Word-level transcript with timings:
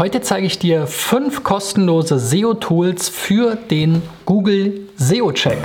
Heute 0.00 0.22
zeige 0.22 0.46
ich 0.46 0.58
dir 0.58 0.86
fünf 0.86 1.44
kostenlose 1.44 2.18
SEO-Tools 2.18 3.10
für 3.10 3.54
den 3.54 4.00
Google 4.24 4.88
SEO-Check. 4.96 5.58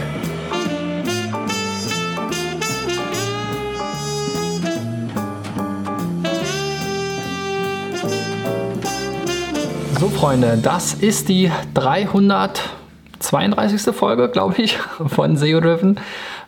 So 10.02 10.10
Freunde, 10.10 10.60
das 10.62 10.96
ist 10.96 11.30
die 11.30 11.50
332. 11.74 13.96
Folge, 13.96 14.28
glaube 14.28 14.62
ich, 14.62 14.78
von 15.08 15.38
SEO 15.38 15.62
Driven. 15.62 15.98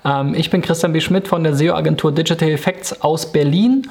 Ähm, 0.03 0.35
ich 0.35 0.49
bin 0.49 0.61
Christian 0.61 0.91
B. 0.91 0.99
Schmidt 0.99 1.29
von 1.29 1.45
der 1.45 1.55
SEO-Agentur 1.55 2.11
Digital 2.11 2.49
Effects 2.49 3.01
aus 3.01 3.31
Berlin 3.31 3.87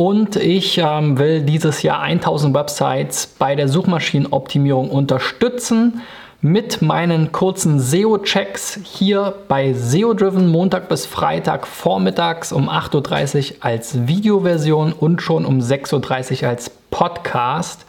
und 0.00 0.36
ich 0.36 0.78
ähm, 0.78 1.18
will 1.18 1.42
dieses 1.42 1.82
Jahr 1.82 2.00
1000 2.00 2.54
Websites 2.54 3.26
bei 3.26 3.54
der 3.54 3.68
Suchmaschinenoptimierung 3.68 4.88
unterstützen 4.90 6.00
mit 6.40 6.80
meinen 6.80 7.32
kurzen 7.32 7.78
SEO-Checks 7.78 8.80
hier 8.82 9.34
bei 9.46 9.74
SEO 9.74 10.14
Driven 10.14 10.48
Montag 10.48 10.88
bis 10.88 11.04
Freitag 11.04 11.66
vormittags 11.66 12.50
um 12.50 12.70
8.30 12.70 13.56
Uhr 13.56 13.56
als 13.60 14.06
Videoversion 14.06 14.94
und 14.94 15.20
schon 15.20 15.44
um 15.44 15.58
6.30 15.58 16.44
Uhr 16.44 16.48
als 16.48 16.70
Podcast. 16.90 17.84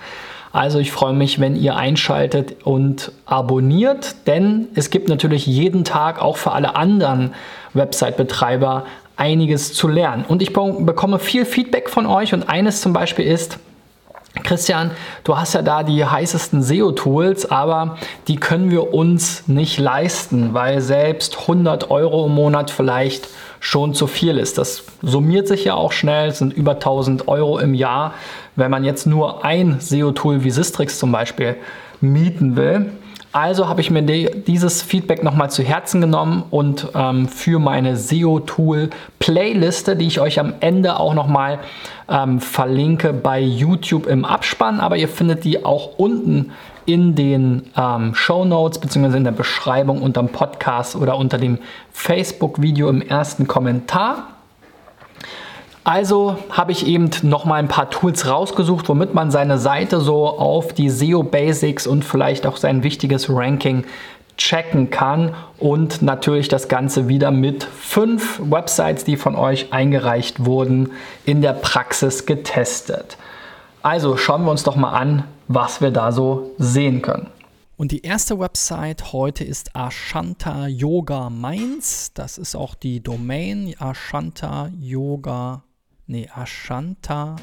Also 0.52 0.80
ich 0.80 0.92
freue 0.92 1.14
mich, 1.14 1.40
wenn 1.40 1.56
ihr 1.56 1.78
einschaltet 1.78 2.66
und 2.66 3.14
abonniert, 3.26 4.28
denn 4.28 4.68
es 4.76 4.90
gibt 4.90 5.08
natürlich 5.08 5.46
jeden 5.46 5.86
Tag 5.86 6.22
auch 6.22 6.36
für 6.36 6.52
alle 6.52 6.76
anderen 6.76 7.34
Website-Betreiber 7.74 8.84
einiges 9.22 9.72
zu 9.74 9.88
lernen. 9.88 10.26
Und 10.28 10.42
ich 10.42 10.52
bekomme 10.52 11.20
viel 11.20 11.46
Feedback 11.46 11.92
von 11.92 12.08
euch 12.08 12.34
und 12.34 12.50
eines 12.50 12.82
zum 12.82 12.92
Beispiel 12.92 13.26
ist, 13.26 13.60
Christian, 14.44 14.92
du 15.24 15.38
hast 15.38 15.54
ja 15.54 15.62
da 15.62 15.84
die 15.84 16.04
heißesten 16.04 16.64
SEO-Tools, 16.64 17.52
aber 17.52 17.98
die 18.28 18.38
können 18.38 18.72
wir 18.72 18.94
uns 18.94 19.48
nicht 19.48 19.78
leisten, 19.78 20.56
weil 20.56 20.82
selbst 20.82 21.42
100 21.42 21.92
Euro 21.92 22.26
im 22.26 22.34
Monat 22.34 22.72
vielleicht 22.72 23.28
schon 23.60 23.94
zu 23.94 24.08
viel 24.08 24.40
ist. 24.40 24.58
Das 24.58 24.86
summiert 25.04 25.48
sich 25.48 25.66
ja 25.66 25.76
auch 25.76 25.92
schnell, 25.92 26.30
es 26.30 26.40
sind 26.40 26.54
über 26.54 26.72
1000 26.72 27.28
Euro 27.28 27.60
im 27.60 27.76
Jahr, 27.76 28.16
wenn 28.56 28.72
man 28.72 28.84
jetzt 28.84 29.06
nur 29.06 29.46
ein 29.46 29.80
SEO-Tool 29.80 30.44
wie 30.44 30.50
Sistrix 30.50 30.98
zum 30.98 31.12
Beispiel 31.12 31.58
mieten 32.00 32.56
will. 32.56 32.92
Also 33.34 33.70
habe 33.70 33.80
ich 33.80 33.90
mir 33.90 34.04
dieses 34.04 34.82
Feedback 34.82 35.24
nochmal 35.24 35.50
zu 35.50 35.64
Herzen 35.64 36.02
genommen 36.02 36.44
und 36.50 36.90
ähm, 36.94 37.30
für 37.30 37.60
meine 37.60 37.96
SEO-Tool-Playliste, 37.96 39.96
die 39.96 40.08
ich 40.08 40.20
euch 40.20 40.38
am 40.38 40.56
Ende 40.60 41.00
auch 41.00 41.14
nochmal 41.14 41.60
ähm, 42.10 42.42
verlinke 42.42 43.14
bei 43.14 43.40
YouTube 43.40 44.08
im 44.08 44.26
Abspann, 44.26 44.82
aber 44.82 44.98
ihr 44.98 45.08
findet 45.08 45.46
die 45.46 45.64
auch 45.64 45.98
unten 45.98 46.52
in 46.86 47.16
den 47.16 47.70
ähm, 47.78 48.14
Show 48.16 48.44
Notes 48.44 48.80
bzw. 48.80 49.16
in 49.16 49.24
der 49.24 49.32
Beschreibung 49.32 50.02
unter 50.02 50.24
dem 50.24 50.30
Podcast 50.30 50.98
oder 50.98 51.16
unter 51.16 51.38
dem 51.38 51.60
Facebook-Video 51.92 52.90
im 52.90 53.02
ersten 53.02 53.48
Kommentar. 53.48 54.41
Also 55.84 56.38
habe 56.52 56.72
ich 56.72 56.86
eben 56.86 57.10
noch 57.24 57.46
mal 57.46 57.56
ein 57.56 57.68
paar 57.68 57.90
Tools 57.90 58.28
rausgesucht, 58.28 58.88
womit 58.88 59.16
man 59.16 59.32
seine 59.32 59.58
Seite 59.58 60.00
so 60.00 60.28
auf 60.28 60.74
die 60.74 60.90
SEO 60.92 61.24
Basics 61.24 61.88
und 61.88 62.06
vielleicht 62.06 62.46
auch 62.46 62.58
sein 62.58 62.84
wichtiges 62.84 63.30
Ranking 63.30 63.86
checken 64.38 64.92
kann 64.92 65.34
und 65.58 66.02
natürlich 66.02 66.48
das 66.48 66.68
Ganze 66.68 67.08
wieder 67.08 67.32
mit 67.32 67.64
fünf 67.64 68.40
Websites, 68.44 69.04
die 69.04 69.18
von 69.18 69.36
euch 69.36 69.74
eingereicht 69.74 70.46
wurden, 70.46 70.92
in 71.26 71.42
der 71.42 71.54
Praxis 71.54 72.26
getestet. 72.26 73.18
Also 73.82 74.18
schauen 74.18 74.44
wir 74.44 74.52
uns 74.52 74.64
doch 74.64 74.76
mal 74.76 74.92
an, 74.92 75.24
was 75.48 75.82
wir 75.82 75.92
da 75.92 76.12
so 76.12 76.52
sehen 76.60 77.02
können. 77.02 77.28
Und 77.76 77.92
die 77.92 78.04
erste 78.04 78.40
Website 78.40 79.12
heute 79.12 79.44
ist 79.44 79.76
Ashanta 79.76 80.68
Yoga 80.68 81.32
Mainz. 81.32 82.14
Das 82.14 82.38
ist 82.38 82.56
auch 82.56 82.76
die 82.76 83.02
Domain 83.02 83.74
Ashanta 83.80 84.70
Yoga 84.80 85.64
Nee, 86.12 86.28
Ashanta. 86.36 87.38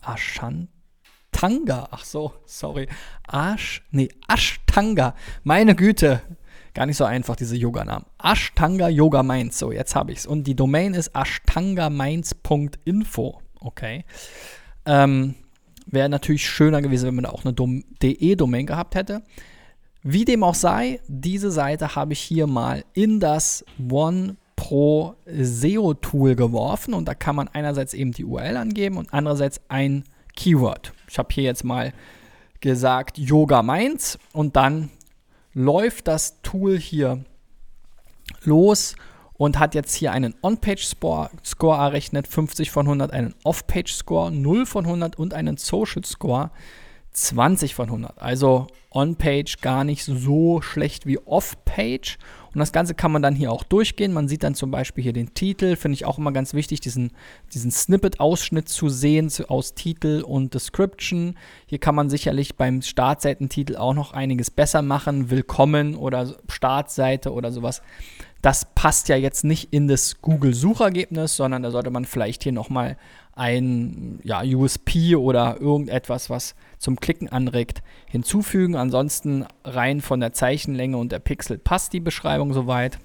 Ashantanga. 0.00 1.88
Ach 1.90 2.04
so, 2.04 2.32
sorry. 2.46 2.88
Ash. 3.30 3.82
Nee, 3.90 4.08
Ashtanga. 4.26 5.14
Meine 5.44 5.74
Güte. 5.74 6.22
Gar 6.72 6.86
nicht 6.86 6.96
so 6.96 7.04
einfach, 7.04 7.36
diese 7.36 7.54
Yoga-Namen. 7.54 8.06
Ashtanga 8.16 8.88
Yoga 8.88 9.22
Mainz. 9.22 9.58
So, 9.58 9.72
jetzt 9.72 9.94
habe 9.94 10.12
ich 10.12 10.20
es. 10.20 10.26
Und 10.26 10.44
die 10.44 10.54
Domain 10.54 10.94
ist 10.94 11.14
ashtangamainz.info. 11.14 13.42
Okay. 13.60 14.06
Ähm, 14.86 15.34
Wäre 15.84 16.08
natürlich 16.08 16.48
schöner 16.48 16.80
gewesen, 16.80 17.08
wenn 17.08 17.16
man 17.16 17.24
da 17.24 17.30
auch 17.30 17.44
eine 17.44 17.52
DE-Domain 17.52 18.64
gehabt 18.64 18.94
hätte. 18.94 19.20
Wie 20.02 20.24
dem 20.24 20.42
auch 20.42 20.54
sei, 20.54 21.00
diese 21.08 21.50
Seite 21.50 21.94
habe 21.94 22.14
ich 22.14 22.20
hier 22.20 22.46
mal 22.46 22.86
in 22.94 23.20
das 23.20 23.66
One 23.78 24.38
pro 24.66 25.14
SEO-Tool 25.26 26.34
geworfen 26.34 26.92
und 26.92 27.06
da 27.06 27.14
kann 27.14 27.36
man 27.36 27.46
einerseits 27.46 27.94
eben 27.94 28.10
die 28.10 28.24
URL 28.24 28.56
angeben 28.56 28.96
und 28.96 29.14
andererseits 29.14 29.60
ein 29.68 30.02
Keyword. 30.34 30.92
Ich 31.08 31.18
habe 31.18 31.28
hier 31.32 31.44
jetzt 31.44 31.62
mal 31.62 31.92
gesagt 32.58 33.16
Yoga 33.16 33.62
Mainz 33.62 34.18
und 34.32 34.56
dann 34.56 34.90
läuft 35.54 36.08
das 36.08 36.42
Tool 36.42 36.80
hier 36.80 37.24
los 38.42 38.96
und 39.34 39.60
hat 39.60 39.76
jetzt 39.76 39.94
hier 39.94 40.10
einen 40.10 40.34
On-Page-Score 40.42 41.30
errechnet, 41.62 42.26
50 42.26 42.72
von 42.72 42.86
100, 42.86 43.12
einen 43.12 43.36
Off-Page-Score 43.44 44.32
0 44.32 44.66
von 44.66 44.84
100 44.84 45.16
und 45.16 45.32
einen 45.32 45.58
Social-Score 45.58 46.50
20 47.12 47.76
von 47.76 47.86
100. 47.86 48.20
Also 48.20 48.66
On-Page 48.90 49.60
gar 49.60 49.84
nicht 49.84 50.02
so 50.02 50.60
schlecht 50.60 51.06
wie 51.06 51.18
Off-Page 51.18 52.18
und 52.56 52.60
das 52.60 52.72
Ganze 52.72 52.94
kann 52.94 53.12
man 53.12 53.20
dann 53.20 53.34
hier 53.34 53.52
auch 53.52 53.64
durchgehen. 53.64 54.14
Man 54.14 54.28
sieht 54.28 54.42
dann 54.42 54.54
zum 54.54 54.70
Beispiel 54.70 55.04
hier 55.04 55.12
den 55.12 55.34
Titel, 55.34 55.76
finde 55.76 55.92
ich 55.92 56.06
auch 56.06 56.16
immer 56.16 56.32
ganz 56.32 56.54
wichtig, 56.54 56.80
diesen, 56.80 57.12
diesen 57.52 57.70
Snippet-Ausschnitt 57.70 58.66
zu 58.66 58.88
sehen 58.88 59.28
zu, 59.28 59.50
aus 59.50 59.74
Titel 59.74 60.22
und 60.26 60.54
Description. 60.54 61.36
Hier 61.66 61.76
kann 61.76 61.94
man 61.94 62.08
sicherlich 62.08 62.56
beim 62.56 62.80
Startseitentitel 62.80 63.76
auch 63.76 63.92
noch 63.92 64.14
einiges 64.14 64.50
besser 64.50 64.80
machen. 64.80 65.28
Willkommen 65.28 65.96
oder 65.96 66.34
Startseite 66.48 67.34
oder 67.34 67.52
sowas. 67.52 67.82
Das 68.42 68.66
passt 68.74 69.08
ja 69.08 69.16
jetzt 69.16 69.44
nicht 69.44 69.72
in 69.72 69.88
das 69.88 70.20
Google-Suchergebnis, 70.22 71.36
sondern 71.36 71.62
da 71.62 71.70
sollte 71.70 71.90
man 71.90 72.04
vielleicht 72.04 72.42
hier 72.42 72.52
nochmal 72.52 72.96
ein 73.32 74.18
ja, 74.22 74.42
USP 74.42 75.16
oder 75.16 75.60
irgendetwas, 75.60 76.30
was 76.30 76.54
zum 76.78 76.98
Klicken 76.98 77.28
anregt, 77.28 77.82
hinzufügen. 78.06 78.76
Ansonsten 78.76 79.46
rein 79.64 80.00
von 80.00 80.20
der 80.20 80.32
Zeichenlänge 80.32 80.96
und 80.96 81.12
der 81.12 81.18
Pixel 81.18 81.58
passt 81.58 81.92
die 81.92 82.00
Beschreibung 82.00 82.52
soweit. 82.52 82.98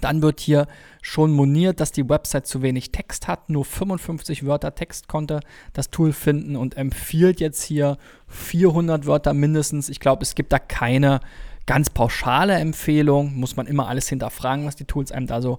Dann 0.00 0.22
wird 0.22 0.40
hier 0.40 0.66
schon 1.00 1.32
moniert, 1.32 1.80
dass 1.80 1.92
die 1.92 2.08
Website 2.08 2.46
zu 2.46 2.62
wenig 2.62 2.92
Text 2.92 3.28
hat. 3.28 3.50
Nur 3.50 3.64
55 3.64 4.46
Wörter 4.46 4.74
Text 4.74 5.08
konnte 5.08 5.40
das 5.72 5.90
Tool 5.90 6.12
finden 6.12 6.56
und 6.56 6.76
empfiehlt 6.76 7.40
jetzt 7.40 7.62
hier 7.62 7.98
400 8.28 9.06
Wörter 9.06 9.34
mindestens. 9.34 9.88
Ich 9.88 10.00
glaube, 10.00 10.22
es 10.22 10.34
gibt 10.34 10.52
da 10.52 10.58
keine 10.58 11.20
ganz 11.66 11.90
pauschale 11.90 12.54
Empfehlung. 12.54 13.34
Muss 13.34 13.56
man 13.56 13.66
immer 13.66 13.88
alles 13.88 14.08
hinterfragen, 14.08 14.66
was 14.66 14.76
die 14.76 14.84
Tools 14.84 15.12
einem 15.12 15.26
da 15.26 15.40
so 15.40 15.58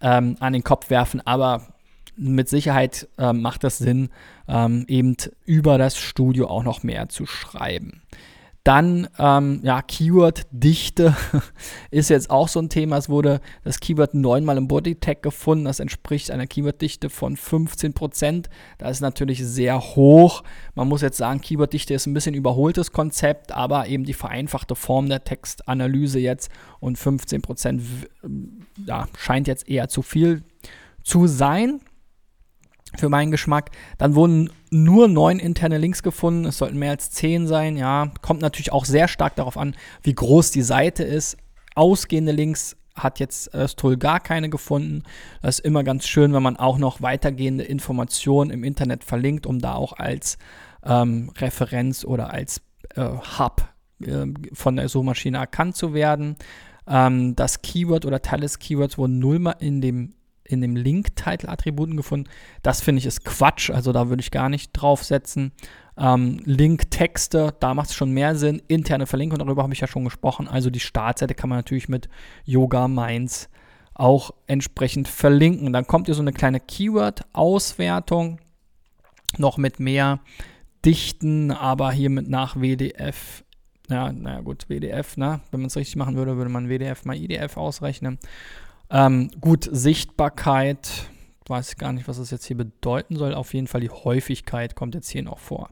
ähm, 0.00 0.36
an 0.40 0.52
den 0.52 0.64
Kopf 0.64 0.90
werfen. 0.90 1.24
Aber 1.26 1.68
mit 2.16 2.48
Sicherheit 2.48 3.08
äh, 3.18 3.32
macht 3.32 3.64
es 3.64 3.78
Sinn, 3.78 4.10
ähm, 4.48 4.84
eben 4.88 5.16
über 5.44 5.78
das 5.78 5.98
Studio 5.98 6.48
auch 6.48 6.62
noch 6.62 6.82
mehr 6.82 7.08
zu 7.08 7.26
schreiben. 7.26 8.02
Dann, 8.64 9.08
ähm, 9.18 9.60
ja, 9.62 9.82
Keyword-Dichte 9.82 11.14
ist 11.90 12.08
jetzt 12.08 12.30
auch 12.30 12.48
so 12.48 12.60
ein 12.60 12.70
Thema. 12.70 12.96
Es 12.96 13.10
wurde 13.10 13.42
das 13.62 13.78
Keyword 13.78 14.14
neunmal 14.14 14.56
im 14.56 14.68
Bodytag 14.68 15.22
gefunden. 15.22 15.66
Das 15.66 15.80
entspricht 15.80 16.30
einer 16.30 16.46
Keyword-Dichte 16.46 17.10
von 17.10 17.36
15%. 17.36 18.46
Das 18.78 18.92
ist 18.92 19.00
natürlich 19.02 19.44
sehr 19.44 19.78
hoch. 19.78 20.42
Man 20.74 20.88
muss 20.88 21.02
jetzt 21.02 21.18
sagen, 21.18 21.42
Keyword-Dichte 21.42 21.92
ist 21.92 22.06
ein 22.06 22.14
bisschen 22.14 22.34
überholtes 22.34 22.90
Konzept, 22.90 23.52
aber 23.52 23.86
eben 23.86 24.04
die 24.04 24.14
vereinfachte 24.14 24.74
Form 24.74 25.10
der 25.10 25.24
Textanalyse 25.24 26.18
jetzt 26.18 26.50
und 26.80 26.98
15% 26.98 27.82
ja, 28.86 29.06
scheint 29.18 29.46
jetzt 29.46 29.68
eher 29.68 29.88
zu 29.88 30.00
viel 30.00 30.42
zu 31.02 31.26
sein 31.26 31.80
für 32.98 33.08
meinen 33.08 33.30
Geschmack. 33.30 33.70
Dann 33.98 34.14
wurden 34.14 34.50
nur 34.70 35.08
neun 35.08 35.38
interne 35.38 35.78
Links 35.78 36.02
gefunden. 36.02 36.44
Es 36.44 36.58
sollten 36.58 36.78
mehr 36.78 36.90
als 36.90 37.10
zehn 37.10 37.46
sein. 37.46 37.76
Ja, 37.76 38.10
kommt 38.22 38.40
natürlich 38.40 38.72
auch 38.72 38.84
sehr 38.84 39.08
stark 39.08 39.36
darauf 39.36 39.56
an, 39.56 39.74
wie 40.02 40.14
groß 40.14 40.50
die 40.50 40.62
Seite 40.62 41.04
ist. 41.04 41.36
Ausgehende 41.74 42.32
Links 42.32 42.76
hat 42.94 43.18
jetzt 43.18 43.52
das 43.52 43.76
Tool 43.76 43.96
gar 43.96 44.20
keine 44.20 44.48
gefunden. 44.48 45.02
Das 45.42 45.58
ist 45.58 45.64
immer 45.64 45.82
ganz 45.82 46.06
schön, 46.06 46.32
wenn 46.32 46.42
man 46.42 46.56
auch 46.56 46.78
noch 46.78 47.02
weitergehende 47.02 47.64
Informationen 47.64 48.50
im 48.50 48.62
Internet 48.64 49.04
verlinkt, 49.04 49.46
um 49.46 49.58
da 49.58 49.74
auch 49.74 49.94
als 49.94 50.38
ähm, 50.84 51.30
Referenz 51.36 52.04
oder 52.04 52.30
als 52.30 52.60
äh, 52.94 53.08
Hub 53.38 53.68
äh, 54.00 54.26
von 54.52 54.76
der 54.76 54.88
Suchmaschine 54.88 55.38
erkannt 55.38 55.76
zu 55.76 55.92
werden. 55.92 56.36
Ähm, 56.86 57.34
das 57.34 57.62
Keyword 57.62 58.04
oder 58.06 58.22
Teil 58.22 58.40
des 58.40 58.58
Keywords 58.58 58.98
wurden 58.98 59.18
nullmal 59.18 59.56
in 59.58 59.80
dem 59.80 60.14
in 60.44 60.60
dem 60.60 60.76
Link-Title-Attributen 60.76 61.96
gefunden. 61.96 62.28
Das 62.62 62.80
finde 62.80 63.00
ich 63.00 63.06
ist 63.06 63.24
Quatsch, 63.24 63.70
also 63.70 63.92
da 63.92 64.08
würde 64.08 64.20
ich 64.20 64.30
gar 64.30 64.48
nicht 64.48 64.72
draufsetzen. 64.72 65.52
Ähm, 65.96 66.40
Link-Texte, 66.44 67.54
da 67.60 67.74
macht 67.74 67.90
es 67.90 67.94
schon 67.94 68.10
mehr 68.10 68.36
Sinn. 68.36 68.60
Interne 68.68 69.06
Verlinkung, 69.06 69.38
darüber 69.38 69.62
habe 69.62 69.72
ich 69.72 69.80
ja 69.80 69.86
schon 69.86 70.04
gesprochen. 70.04 70.48
Also 70.48 70.70
die 70.70 70.80
Startseite 70.80 71.34
kann 71.34 71.48
man 71.48 71.58
natürlich 71.58 71.88
mit 71.88 72.08
Yoga 72.44 72.88
Minds 72.88 73.48
auch 73.94 74.32
entsprechend 74.46 75.08
verlinken. 75.08 75.72
Dann 75.72 75.86
kommt 75.86 76.06
hier 76.06 76.14
so 76.14 76.22
eine 76.22 76.32
kleine 76.32 76.60
Keyword-Auswertung, 76.60 78.40
noch 79.38 79.56
mit 79.56 79.80
mehr 79.80 80.20
Dichten, 80.84 81.50
aber 81.50 81.92
hier 81.92 82.10
mit 82.10 82.28
nach 82.28 82.56
WDF. 82.56 83.44
Ja, 83.88 84.12
naja 84.12 84.40
gut, 84.40 84.68
WDF, 84.68 85.16
ne? 85.16 85.40
Wenn 85.50 85.60
man 85.60 85.66
es 85.68 85.76
richtig 85.76 85.96
machen 85.96 86.16
würde, 86.16 86.36
würde 86.36 86.50
man 86.50 86.68
WDF 86.68 87.04
mal 87.04 87.16
IDF 87.16 87.56
ausrechnen. 87.56 88.18
Ähm, 88.94 89.28
gut, 89.40 89.68
Sichtbarkeit, 89.72 91.10
weiß 91.48 91.74
gar 91.78 91.92
nicht, 91.92 92.06
was 92.06 92.18
das 92.18 92.30
jetzt 92.30 92.44
hier 92.44 92.56
bedeuten 92.56 93.16
soll. 93.16 93.34
Auf 93.34 93.52
jeden 93.52 93.66
Fall 93.66 93.80
die 93.80 93.90
Häufigkeit 93.90 94.76
kommt 94.76 94.94
jetzt 94.94 95.10
hier 95.10 95.24
noch 95.24 95.40
vor. 95.40 95.70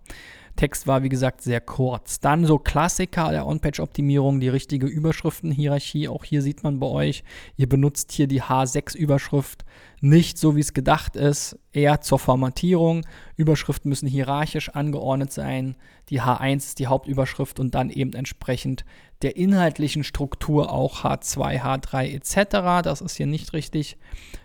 Text 0.57 0.89
war, 0.89 1.05
wie 1.05 1.09
gesagt, 1.09 1.41
sehr 1.41 1.61
kurz. 1.61 2.19
Dann 2.19 2.45
so 2.45 2.59
Klassiker 2.59 3.31
der 3.31 3.47
On-Page-Optimierung, 3.47 4.41
die 4.41 4.49
richtige 4.49 4.89
Überschriftenhierarchie. 4.89 6.09
Auch 6.09 6.25
hier 6.25 6.43
sieht 6.43 6.65
man 6.65 6.81
bei 6.81 6.89
euch, 6.89 7.23
ihr 7.57 7.69
benutzt 7.69 8.11
hier 8.11 8.27
die 8.27 8.43
H6-Überschrift 8.43 9.65
nicht 10.03 10.37
so, 10.37 10.57
wie 10.57 10.61
es 10.61 10.75
gedacht 10.75 11.15
ist, 11.15 11.57
eher 11.73 12.01
zur 12.01 12.19
Formatierung. 12.19 13.07
Überschriften 13.37 13.89
müssen 13.89 14.09
hierarchisch 14.09 14.69
angeordnet 14.71 15.33
sein. 15.33 15.77
Die 16.09 16.21
H1 16.21 16.57
ist 16.57 16.79
die 16.81 16.89
Hauptüberschrift 16.89 17.61
und 17.61 17.77
dann 17.77 17.89
eben 17.89 18.13
entsprechend 18.13 18.85
der 19.23 19.37
inhaltlichen 19.37 20.03
Struktur 20.03 20.73
auch 20.73 21.05
H2, 21.05 21.63
H3 21.63 22.15
etc. 22.17 22.83
Das 22.83 23.01
ist 23.01 23.17
hier 23.17 23.29
nicht 23.29 23.53
richtig 23.53 23.97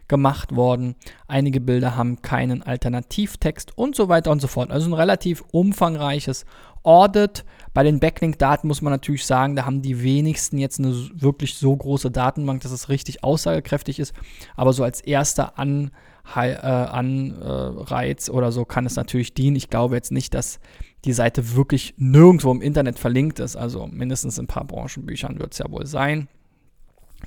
gemacht 0.07 0.55
worden. 0.55 0.93
Einige 1.27 1.59
Bilder 1.59 1.95
haben 1.95 2.21
keinen 2.21 2.61
Alternativtext 2.61 3.75
und 3.75 3.95
so 3.95 4.09
weiter 4.09 4.29
und 4.29 4.41
so 4.41 4.47
fort. 4.47 4.69
Also 4.69 4.87
ein 4.87 4.93
relativ 4.93 5.43
umfangreiches 5.51 6.45
Audit. 6.83 7.45
Bei 7.77 7.83
den 7.83 7.99
Backlink-Daten 7.99 8.67
muss 8.67 8.81
man 8.81 8.91
natürlich 8.91 9.23
sagen, 9.27 9.55
da 9.55 9.67
haben 9.67 9.83
die 9.83 10.01
wenigsten 10.01 10.57
jetzt 10.57 10.79
eine 10.79 10.95
wirklich 11.13 11.53
so 11.53 11.75
große 11.75 12.09
Datenbank, 12.09 12.61
dass 12.61 12.71
es 12.71 12.89
richtig 12.89 13.23
aussagekräftig 13.23 13.99
ist. 13.99 14.15
Aber 14.55 14.73
so 14.73 14.83
als 14.83 14.99
erster 14.99 15.59
An 15.59 15.91
äh, 16.35 16.39
Anreiz 16.57 18.31
oder 18.31 18.51
so 18.51 18.65
kann 18.65 18.87
es 18.87 18.95
natürlich 18.95 19.35
dienen. 19.35 19.55
Ich 19.55 19.69
glaube 19.69 19.93
jetzt 19.93 20.11
nicht, 20.11 20.33
dass 20.33 20.59
die 21.05 21.13
Seite 21.13 21.55
wirklich 21.55 21.93
nirgendwo 21.97 22.49
im 22.49 22.63
Internet 22.63 22.97
verlinkt 22.97 23.39
ist. 23.39 23.55
Also 23.55 23.85
mindestens 23.85 24.39
in 24.39 24.45
ein 24.45 24.47
paar 24.47 24.65
Branchenbüchern 24.65 25.37
wird 25.37 25.53
es 25.53 25.59
ja 25.59 25.69
wohl 25.69 25.85
sein. 25.85 26.29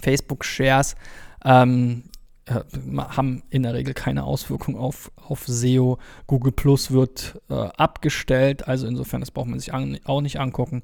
Facebook-Shares 0.01 0.97
ähm, 1.45 2.03
äh, 2.03 2.20
haben 2.49 3.43
in 3.51 3.63
der 3.63 3.75
Regel 3.75 3.95
keine 3.95 4.25
Auswirkung 4.25 4.77
auf, 4.77 5.13
auf 5.17 5.47
SEO. 5.47 5.99
Google 6.27 6.53
Plus 6.53 6.91
wird 6.91 7.41
äh, 7.49 7.55
abgestellt, 7.55 8.67
also 8.67 8.87
insofern, 8.87 9.21
das 9.21 9.31
braucht 9.31 9.49
man 9.49 9.59
sich 9.59 9.73
an, 9.73 9.99
auch 10.05 10.21
nicht 10.21 10.41
angucken. 10.41 10.83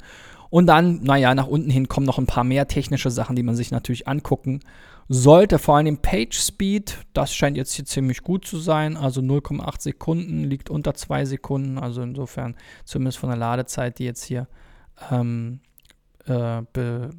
Und 0.51 0.67
dann, 0.67 1.03
naja, 1.03 1.35
nach 1.35 1.49
unten 1.49 1.71
hin 1.71 1.89
kommen 1.89 2.07
noch 2.07 2.19
ein 2.19 2.27
paar 2.27 2.45
mehr 2.45 2.69
technische 2.69 3.11
Sachen, 3.11 3.37
die 3.37 3.43
man 3.43 3.57
sich 3.57 3.71
natürlich 3.71 4.07
angucken 4.07 4.61
sollte. 5.09 5.59
Vor 5.59 5.77
allem 5.77 5.99
Page 5.99 6.39
Speed, 6.39 6.99
das 7.13 7.35
scheint 7.35 7.57
jetzt 7.57 7.75
hier 7.75 7.85
ziemlich 7.85 8.23
gut 8.23 8.47
zu 8.47 8.59
sein. 8.59 8.97
Also 8.97 9.21
0,8 9.21 9.81
Sekunden 9.81 10.45
liegt 10.45 10.71
unter 10.71 10.95
2 10.95 11.25
Sekunden. 11.25 11.79
Also 11.79 12.03
insofern 12.03 12.55
zumindest 12.85 13.19
von 13.19 13.29
der 13.29 13.39
Ladezeit, 13.39 13.99
die 13.99 14.05
jetzt 14.05 14.25
hier 14.25 14.47
ähm, 15.11 15.61
äh, 16.27 16.63
be, 16.73 17.11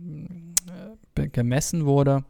äh, 0.68 0.96
be 1.16 1.30
gemessen 1.30 1.86
wurde. 1.86 2.24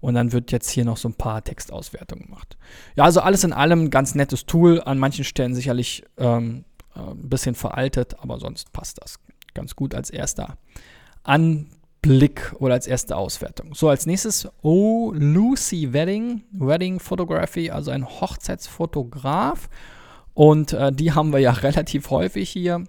Und 0.00 0.14
dann 0.14 0.32
wird 0.32 0.52
jetzt 0.52 0.70
hier 0.70 0.84
noch 0.84 0.96
so 0.96 1.08
ein 1.08 1.14
paar 1.14 1.42
Textauswertungen 1.42 2.26
gemacht. 2.26 2.56
Ja, 2.94 3.04
also 3.04 3.20
alles 3.20 3.44
in 3.44 3.52
allem 3.52 3.90
ganz 3.90 4.14
nettes 4.14 4.46
Tool. 4.46 4.80
An 4.80 4.98
manchen 4.98 5.24
Stellen 5.24 5.54
sicherlich 5.54 6.04
ähm, 6.18 6.64
äh, 6.94 7.00
ein 7.00 7.28
bisschen 7.28 7.54
veraltet, 7.54 8.16
aber 8.20 8.38
sonst 8.38 8.72
passt 8.72 9.02
das 9.02 9.18
ganz 9.54 9.74
gut 9.74 9.94
als 9.94 10.10
erster 10.10 10.56
Anblick 11.24 12.54
oder 12.58 12.74
als 12.74 12.86
erste 12.86 13.16
Auswertung. 13.16 13.74
So, 13.74 13.88
als 13.88 14.06
nächstes 14.06 14.48
Oh 14.62 15.12
Lucy 15.14 15.92
Wedding, 15.92 16.42
Wedding 16.52 17.00
Photography, 17.00 17.70
also 17.70 17.90
ein 17.90 18.06
Hochzeitsfotograf. 18.06 19.68
Und 20.32 20.72
äh, 20.72 20.92
die 20.92 21.12
haben 21.12 21.32
wir 21.32 21.40
ja 21.40 21.50
relativ 21.64 22.10
häufig 22.10 22.48
hier. 22.50 22.84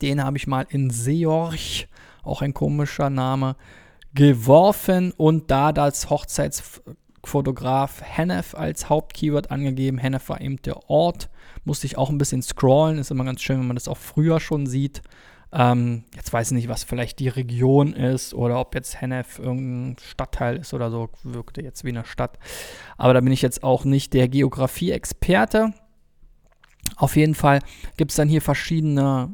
Den 0.00 0.24
habe 0.24 0.38
ich 0.38 0.46
mal 0.46 0.66
in 0.70 0.88
Seorch, 0.88 1.88
auch 2.22 2.40
ein 2.42 2.54
komischer 2.54 3.10
Name, 3.10 3.56
geworfen 4.14 5.12
und 5.12 5.50
da 5.50 5.72
das 5.72 6.10
Hochzeitsfotograf 6.10 8.02
Hennef 8.02 8.54
als 8.54 8.88
Hauptkeyword 8.88 9.50
angegeben. 9.50 9.98
Hennef 9.98 10.28
war 10.28 10.40
eben 10.40 10.60
der 10.62 10.90
Ort. 10.90 11.30
Musste 11.64 11.86
ich 11.86 11.96
auch 11.98 12.10
ein 12.10 12.18
bisschen 12.18 12.42
scrollen. 12.42 12.98
Ist 12.98 13.10
immer 13.10 13.24
ganz 13.24 13.40
schön, 13.40 13.60
wenn 13.60 13.66
man 13.66 13.76
das 13.76 13.88
auch 13.88 13.98
früher 13.98 14.40
schon 14.40 14.66
sieht. 14.66 15.02
Ähm, 15.52 16.04
jetzt 16.14 16.32
weiß 16.32 16.48
ich 16.48 16.56
nicht, 16.56 16.68
was 16.68 16.84
vielleicht 16.84 17.18
die 17.18 17.28
Region 17.28 17.92
ist 17.92 18.34
oder 18.34 18.60
ob 18.60 18.74
jetzt 18.74 19.00
Hennef 19.00 19.38
irgendein 19.38 19.96
Stadtteil 20.00 20.56
ist 20.58 20.74
oder 20.74 20.90
so. 20.90 21.10
Wirkte 21.24 21.62
jetzt 21.62 21.84
wie 21.84 21.88
eine 21.90 22.04
Stadt. 22.04 22.38
Aber 22.96 23.14
da 23.14 23.20
bin 23.20 23.32
ich 23.32 23.42
jetzt 23.42 23.62
auch 23.62 23.84
nicht 23.84 24.12
der 24.14 24.28
Geografie-Experte. 24.28 25.72
Auf 26.96 27.16
jeden 27.16 27.34
Fall 27.34 27.60
gibt 27.96 28.12
es 28.12 28.16
dann 28.16 28.28
hier 28.28 28.42
verschiedene 28.42 29.32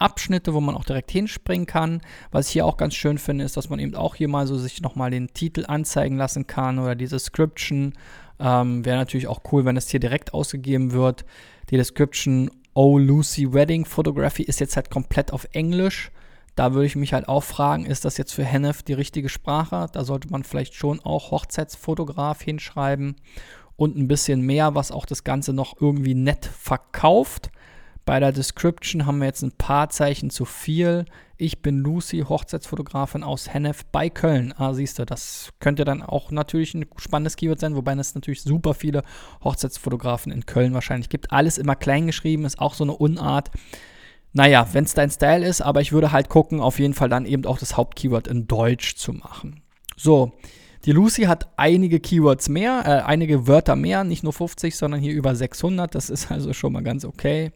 Abschnitte, 0.00 0.54
wo 0.54 0.60
man 0.60 0.74
auch 0.74 0.84
direkt 0.84 1.10
hinspringen 1.10 1.66
kann. 1.66 2.00
Was 2.30 2.46
ich 2.46 2.52
hier 2.54 2.66
auch 2.66 2.76
ganz 2.76 2.94
schön 2.94 3.18
finde, 3.18 3.44
ist, 3.44 3.56
dass 3.56 3.68
man 3.68 3.78
eben 3.78 3.94
auch 3.94 4.14
hier 4.14 4.28
mal 4.28 4.46
so 4.46 4.56
sich 4.56 4.80
nochmal 4.80 5.10
den 5.10 5.32
Titel 5.34 5.64
anzeigen 5.66 6.16
lassen 6.16 6.46
kann 6.46 6.78
oder 6.78 6.94
die 6.94 7.08
Description. 7.08 7.94
Ähm, 8.38 8.84
Wäre 8.84 8.98
natürlich 8.98 9.26
auch 9.26 9.40
cool, 9.52 9.64
wenn 9.64 9.74
das 9.74 9.88
hier 9.88 10.00
direkt 10.00 10.34
ausgegeben 10.34 10.92
wird. 10.92 11.24
Die 11.70 11.76
Description 11.76 12.50
Oh 12.74 12.96
Lucy 12.96 13.52
Wedding 13.52 13.84
Photography 13.84 14.44
ist 14.44 14.60
jetzt 14.60 14.76
halt 14.76 14.90
komplett 14.90 15.32
auf 15.32 15.48
Englisch. 15.52 16.12
Da 16.54 16.74
würde 16.74 16.86
ich 16.86 16.96
mich 16.96 17.12
halt 17.12 17.28
auch 17.28 17.44
fragen, 17.44 17.86
ist 17.86 18.04
das 18.04 18.16
jetzt 18.16 18.32
für 18.32 18.44
Hennef 18.44 18.82
die 18.82 18.92
richtige 18.92 19.28
Sprache? 19.28 19.86
Da 19.92 20.04
sollte 20.04 20.28
man 20.28 20.44
vielleicht 20.44 20.74
schon 20.74 21.00
auch 21.00 21.30
Hochzeitsfotograf 21.30 22.42
hinschreiben 22.42 23.16
und 23.76 23.96
ein 23.96 24.08
bisschen 24.08 24.40
mehr, 24.40 24.74
was 24.74 24.90
auch 24.90 25.06
das 25.06 25.22
Ganze 25.22 25.52
noch 25.52 25.80
irgendwie 25.80 26.14
nett 26.14 26.44
verkauft. 26.46 27.50
Bei 28.08 28.20
der 28.20 28.32
Description 28.32 29.04
haben 29.04 29.18
wir 29.18 29.26
jetzt 29.26 29.42
ein 29.42 29.52
paar 29.52 29.90
Zeichen 29.90 30.30
zu 30.30 30.46
viel. 30.46 31.04
Ich 31.36 31.60
bin 31.60 31.80
Lucy, 31.80 32.24
Hochzeitsfotografin 32.26 33.22
aus 33.22 33.52
Hennef 33.52 33.84
bei 33.84 34.08
Köln. 34.08 34.54
Ah, 34.56 34.72
siehst 34.72 34.98
du, 34.98 35.04
das 35.04 35.50
könnte 35.60 35.84
dann 35.84 36.02
auch 36.02 36.30
natürlich 36.30 36.72
ein 36.72 36.86
spannendes 36.96 37.36
Keyword 37.36 37.60
sein, 37.60 37.76
wobei 37.76 37.92
es 37.92 38.14
natürlich 38.14 38.40
super 38.40 38.72
viele 38.72 39.02
Hochzeitsfotografen 39.44 40.32
in 40.32 40.46
Köln 40.46 40.72
wahrscheinlich 40.72 41.10
gibt. 41.10 41.32
Alles 41.32 41.58
immer 41.58 41.76
klein 41.76 42.06
geschrieben, 42.06 42.46
ist 42.46 42.60
auch 42.60 42.72
so 42.72 42.82
eine 42.82 42.96
Unart. 42.96 43.50
Naja, 44.32 44.66
wenn 44.72 44.84
es 44.84 44.94
dein 44.94 45.10
Style 45.10 45.46
ist, 45.46 45.60
aber 45.60 45.82
ich 45.82 45.92
würde 45.92 46.10
halt 46.10 46.30
gucken, 46.30 46.60
auf 46.60 46.78
jeden 46.78 46.94
Fall 46.94 47.10
dann 47.10 47.26
eben 47.26 47.44
auch 47.44 47.58
das 47.58 47.76
Hauptkeyword 47.76 48.26
in 48.26 48.48
Deutsch 48.48 48.96
zu 48.96 49.12
machen. 49.12 49.60
So, 49.98 50.32
die 50.86 50.92
Lucy 50.92 51.24
hat 51.24 51.50
einige 51.58 52.00
Keywords 52.00 52.48
mehr, 52.48 52.84
äh, 52.86 53.06
einige 53.06 53.46
Wörter 53.46 53.76
mehr, 53.76 54.02
nicht 54.02 54.24
nur 54.24 54.32
50, 54.32 54.76
sondern 54.76 54.98
hier 54.98 55.12
über 55.12 55.36
600. 55.36 55.94
Das 55.94 56.08
ist 56.08 56.30
also 56.30 56.54
schon 56.54 56.72
mal 56.72 56.82
ganz 56.82 57.04
okay. 57.04 57.52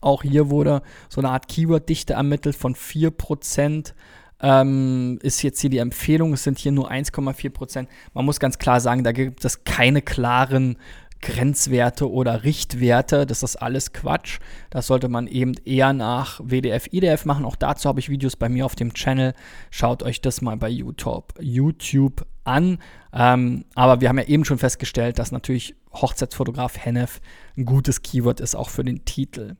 Auch 0.00 0.22
hier 0.22 0.50
wurde 0.50 0.82
so 1.08 1.20
eine 1.20 1.30
Art 1.30 1.48
Keyword-Dichte 1.48 2.14
ermittelt 2.14 2.56
von 2.56 2.74
4%. 2.74 3.94
Ähm, 4.40 5.18
ist 5.22 5.42
jetzt 5.42 5.60
hier 5.60 5.70
die 5.70 5.78
Empfehlung, 5.78 6.34
es 6.34 6.42
sind 6.42 6.58
hier 6.58 6.72
nur 6.72 6.90
1,4%. 6.90 7.86
Man 8.12 8.24
muss 8.24 8.40
ganz 8.40 8.58
klar 8.58 8.80
sagen, 8.80 9.04
da 9.04 9.12
gibt 9.12 9.44
es 9.44 9.64
keine 9.64 10.02
klaren 10.02 10.76
Grenzwerte 11.24 12.10
oder 12.10 12.44
Richtwerte. 12.44 13.24
Das 13.24 13.42
ist 13.42 13.56
alles 13.56 13.92
Quatsch. 13.92 14.40
Das 14.68 14.86
sollte 14.86 15.08
man 15.08 15.26
eben 15.26 15.54
eher 15.64 15.94
nach 15.94 16.40
WDF, 16.44 16.88
IDF 16.92 17.24
machen. 17.24 17.46
Auch 17.46 17.56
dazu 17.56 17.88
habe 17.88 18.00
ich 18.00 18.10
Videos 18.10 18.36
bei 18.36 18.50
mir 18.50 18.66
auf 18.66 18.74
dem 18.74 18.92
Channel. 18.92 19.32
Schaut 19.70 20.02
euch 20.02 20.20
das 20.20 20.42
mal 20.42 20.58
bei 20.58 20.68
YouTube, 20.68 21.32
YouTube 21.40 22.26
an. 22.44 22.78
Ähm, 23.12 23.64
aber 23.74 24.00
wir 24.00 24.08
haben 24.08 24.18
ja 24.18 24.24
eben 24.24 24.44
schon 24.44 24.58
festgestellt, 24.58 25.18
dass 25.18 25.32
natürlich 25.32 25.74
Hochzeitsfotograf 25.92 26.76
Hennef 26.78 27.20
ein 27.56 27.64
gutes 27.64 28.02
Keyword 28.02 28.40
ist, 28.40 28.54
auch 28.54 28.68
für 28.68 28.84
den 28.84 29.04
Titel. 29.04 29.56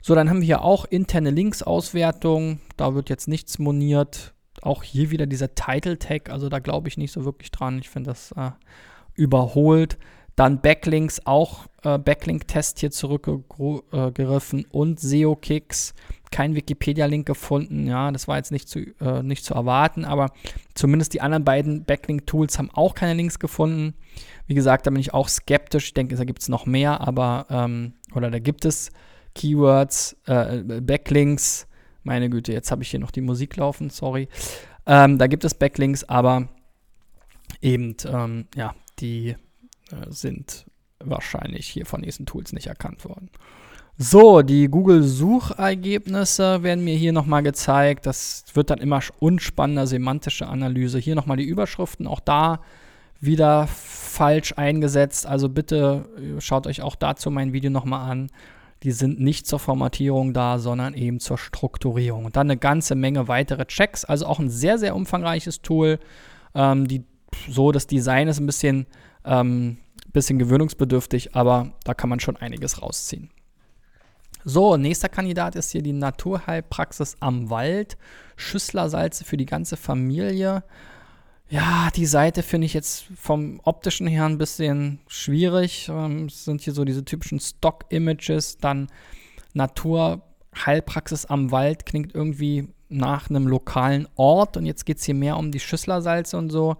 So, 0.00 0.14
dann 0.14 0.30
haben 0.30 0.40
wir 0.40 0.46
hier 0.46 0.62
auch 0.62 0.84
interne 0.84 1.30
Links-Auswertung. 1.30 2.60
Da 2.76 2.94
wird 2.94 3.10
jetzt 3.10 3.28
nichts 3.28 3.58
moniert. 3.58 4.34
Auch 4.62 4.82
hier 4.82 5.10
wieder 5.10 5.26
dieser 5.26 5.54
Title-Tag. 5.54 6.30
Also 6.30 6.48
da 6.48 6.58
glaube 6.58 6.88
ich 6.88 6.96
nicht 6.96 7.12
so 7.12 7.24
wirklich 7.24 7.50
dran. 7.50 7.78
Ich 7.78 7.88
finde 7.88 8.10
das 8.10 8.32
äh, 8.32 8.50
überholt. 9.14 9.98
Dann 10.38 10.60
Backlinks, 10.60 11.20
auch 11.24 11.66
äh, 11.82 11.98
Backlink-Test 11.98 12.78
hier 12.78 12.92
zurückgegriffen 12.92 14.66
und 14.70 15.00
SEO-Kicks. 15.00 15.94
Kein 16.30 16.54
Wikipedia-Link 16.54 17.26
gefunden. 17.26 17.88
Ja, 17.88 18.12
das 18.12 18.28
war 18.28 18.36
jetzt 18.36 18.52
nicht 18.52 18.68
zu, 18.68 18.82
äh, 19.00 19.24
nicht 19.24 19.44
zu 19.44 19.54
erwarten, 19.54 20.04
aber 20.04 20.30
zumindest 20.74 21.12
die 21.14 21.22
anderen 21.22 21.42
beiden 21.42 21.82
Backlink-Tools 21.84 22.56
haben 22.56 22.70
auch 22.70 22.94
keine 22.94 23.14
Links 23.14 23.40
gefunden. 23.40 23.94
Wie 24.46 24.54
gesagt, 24.54 24.86
da 24.86 24.92
bin 24.92 25.00
ich 25.00 25.12
auch 25.12 25.28
skeptisch. 25.28 25.86
Ich 25.86 25.94
denke, 25.94 26.14
da 26.14 26.22
gibt 26.22 26.40
es 26.40 26.48
noch 26.48 26.66
mehr, 26.66 27.00
aber, 27.00 27.46
ähm, 27.50 27.94
oder 28.14 28.30
da 28.30 28.38
gibt 28.38 28.64
es 28.64 28.92
Keywords, 29.34 30.18
äh, 30.26 30.62
Backlinks. 30.62 31.66
Meine 32.04 32.30
Güte, 32.30 32.52
jetzt 32.52 32.70
habe 32.70 32.84
ich 32.84 32.90
hier 32.90 33.00
noch 33.00 33.10
die 33.10 33.22
Musik 33.22 33.56
laufen, 33.56 33.90
sorry. 33.90 34.28
Ähm, 34.86 35.18
da 35.18 35.26
gibt 35.26 35.44
es 35.44 35.54
Backlinks, 35.54 36.04
aber 36.04 36.48
eben, 37.60 37.96
ähm, 38.06 38.46
ja, 38.54 38.76
die 39.00 39.34
äh, 39.90 40.10
sind 40.10 40.66
wahrscheinlich 41.00 41.66
hier 41.68 41.86
von 41.86 42.02
diesen 42.02 42.26
Tools 42.26 42.52
nicht 42.52 42.66
erkannt 42.66 43.04
worden. 43.04 43.30
So, 44.00 44.42
die 44.42 44.68
Google-Suchergebnisse 44.68 46.62
werden 46.62 46.84
mir 46.84 46.94
hier 46.94 47.12
nochmal 47.12 47.42
gezeigt. 47.42 48.06
Das 48.06 48.44
wird 48.54 48.70
dann 48.70 48.78
immer 48.78 49.00
unspannender, 49.18 49.88
semantische 49.88 50.46
Analyse. 50.46 51.00
Hier 51.00 51.16
nochmal 51.16 51.36
die 51.36 51.44
Überschriften, 51.44 52.06
auch 52.06 52.20
da 52.20 52.60
wieder 53.20 53.66
falsch 53.66 54.54
eingesetzt. 54.56 55.26
Also 55.26 55.48
bitte 55.48 56.08
äh, 56.16 56.40
schaut 56.40 56.68
euch 56.68 56.82
auch 56.82 56.94
dazu 56.94 57.32
mein 57.32 57.52
Video 57.52 57.70
nochmal 57.70 58.08
an. 58.08 58.30
Die 58.84 58.92
sind 58.92 59.18
nicht 59.18 59.48
zur 59.48 59.58
Formatierung 59.58 60.32
da, 60.32 60.60
sondern 60.60 60.94
eben 60.94 61.18
zur 61.18 61.36
Strukturierung. 61.36 62.24
Und 62.24 62.36
dann 62.36 62.48
eine 62.48 62.56
ganze 62.56 62.94
Menge 62.94 63.26
weitere 63.26 63.66
Checks. 63.66 64.04
Also 64.04 64.26
auch 64.26 64.38
ein 64.38 64.50
sehr, 64.50 64.78
sehr 64.78 64.94
umfangreiches 64.94 65.62
Tool. 65.62 65.98
Ähm, 66.54 66.86
die, 66.86 67.02
so, 67.48 67.72
das 67.72 67.88
Design 67.88 68.28
ist 68.28 68.38
ein 68.38 68.46
bisschen, 68.46 68.86
ähm, 69.24 69.78
bisschen 70.12 70.38
gewöhnungsbedürftig, 70.38 71.34
aber 71.34 71.72
da 71.84 71.94
kann 71.94 72.10
man 72.10 72.20
schon 72.20 72.36
einiges 72.36 72.82
rausziehen. 72.82 73.30
So, 74.44 74.76
nächster 74.76 75.08
Kandidat 75.08 75.56
ist 75.56 75.72
hier 75.72 75.82
die 75.82 75.92
Naturheilpraxis 75.92 77.16
am 77.20 77.50
Wald. 77.50 77.98
Schüsslersalze 78.36 79.24
für 79.24 79.36
die 79.36 79.46
ganze 79.46 79.76
Familie. 79.76 80.62
Ja, 81.50 81.88
die 81.94 82.06
Seite 82.06 82.42
finde 82.42 82.66
ich 82.66 82.74
jetzt 82.74 83.06
vom 83.16 83.60
optischen 83.64 84.06
her 84.06 84.26
ein 84.26 84.38
bisschen 84.38 85.00
schwierig. 85.08 85.88
Ähm, 85.88 86.28
sind 86.28 86.60
hier 86.60 86.72
so 86.72 86.84
diese 86.84 87.04
typischen 87.04 87.40
Stock-Images. 87.40 88.58
Dann 88.58 88.88
Naturheilpraxis 89.54 91.26
am 91.26 91.50
Wald 91.50 91.84
klingt 91.84 92.14
irgendwie 92.14 92.68
nach 92.88 93.28
einem 93.28 93.46
lokalen 93.48 94.08
Ort. 94.14 94.56
Und 94.56 94.66
jetzt 94.66 94.86
geht 94.86 94.98
es 94.98 95.04
hier 95.04 95.14
mehr 95.14 95.36
um 95.36 95.50
die 95.50 95.60
Schüsslersalze 95.60 96.36
und 96.36 96.50
so. 96.50 96.76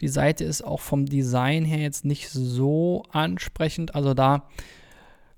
Die 0.00 0.08
Seite 0.08 0.44
ist 0.44 0.62
auch 0.62 0.80
vom 0.80 1.06
Design 1.06 1.64
her 1.64 1.78
jetzt 1.78 2.04
nicht 2.04 2.28
so 2.30 3.04
ansprechend. 3.10 3.94
Also 3.94 4.14
da 4.14 4.48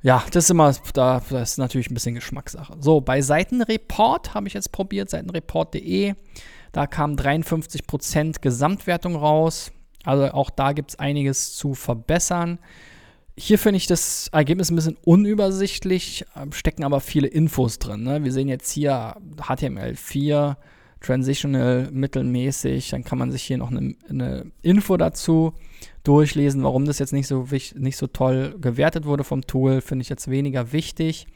ja, 0.05 0.23
das 0.33 0.45
ist 0.45 0.51
immer, 0.51 0.75
da, 0.93 1.23
das 1.31 1.53
ist 1.53 1.59
natürlich 1.59 1.91
ein 1.91 1.95
bisschen 1.95 2.15
Geschmackssache. 2.15 2.77
So, 2.79 3.01
bei 3.01 3.23
Seitenreport 3.23 4.35
habe 4.35 4.47
ich 4.47 4.53
jetzt 4.53 4.71
probiert, 4.71 5.09
seitenreport.de. 5.09 6.13
Da 6.73 6.87
kam 6.87 7.15
53% 7.15 8.43
Gesamtwertung 8.43 9.17
raus. 9.17 9.73
Also 10.05 10.25
auch 10.33 10.51
da 10.51 10.73
gibt 10.73 10.91
es 10.91 10.99
einiges 10.99 11.57
zu 11.57 11.73
verbessern. 11.73 12.59
Hier 13.35 13.59
finde 13.59 13.79
ich 13.79 13.87
das 13.87 14.29
Ergebnis 14.29 14.71
ein 14.71 14.77
bisschen 14.77 14.99
unübersichtlich, 15.07 16.27
stecken 16.51 16.85
aber 16.85 17.01
viele 17.01 17.27
Infos 17.27 17.79
drin. 17.79 18.03
Ne? 18.03 18.23
Wir 18.25 18.33
sehen 18.33 18.49
jetzt 18.49 18.71
hier 18.71 19.17
HTML4, 19.39 20.57
Transitional 21.05 21.91
mittelmäßig. 21.93 22.91
Dann 22.91 23.05
kann 23.05 23.19
man 23.19 23.31
sich 23.31 23.43
hier 23.43 23.59
noch 23.59 23.71
eine, 23.71 23.95
eine 24.09 24.47
Info 24.63 24.97
dazu 24.97 25.53
durchlesen, 26.03 26.63
warum 26.63 26.85
das 26.85 26.99
jetzt 26.99 27.13
nicht 27.13 27.27
so, 27.27 27.49
nicht 27.51 27.97
so 27.97 28.07
toll 28.07 28.57
gewertet 28.61 29.05
wurde 29.05 29.25
vom 29.25 29.47
Tool, 29.47 29.81
finde 29.81 30.03
ich 30.03 30.09
jetzt 30.09 30.31
weniger 30.31 30.73
wichtig. 30.73 31.27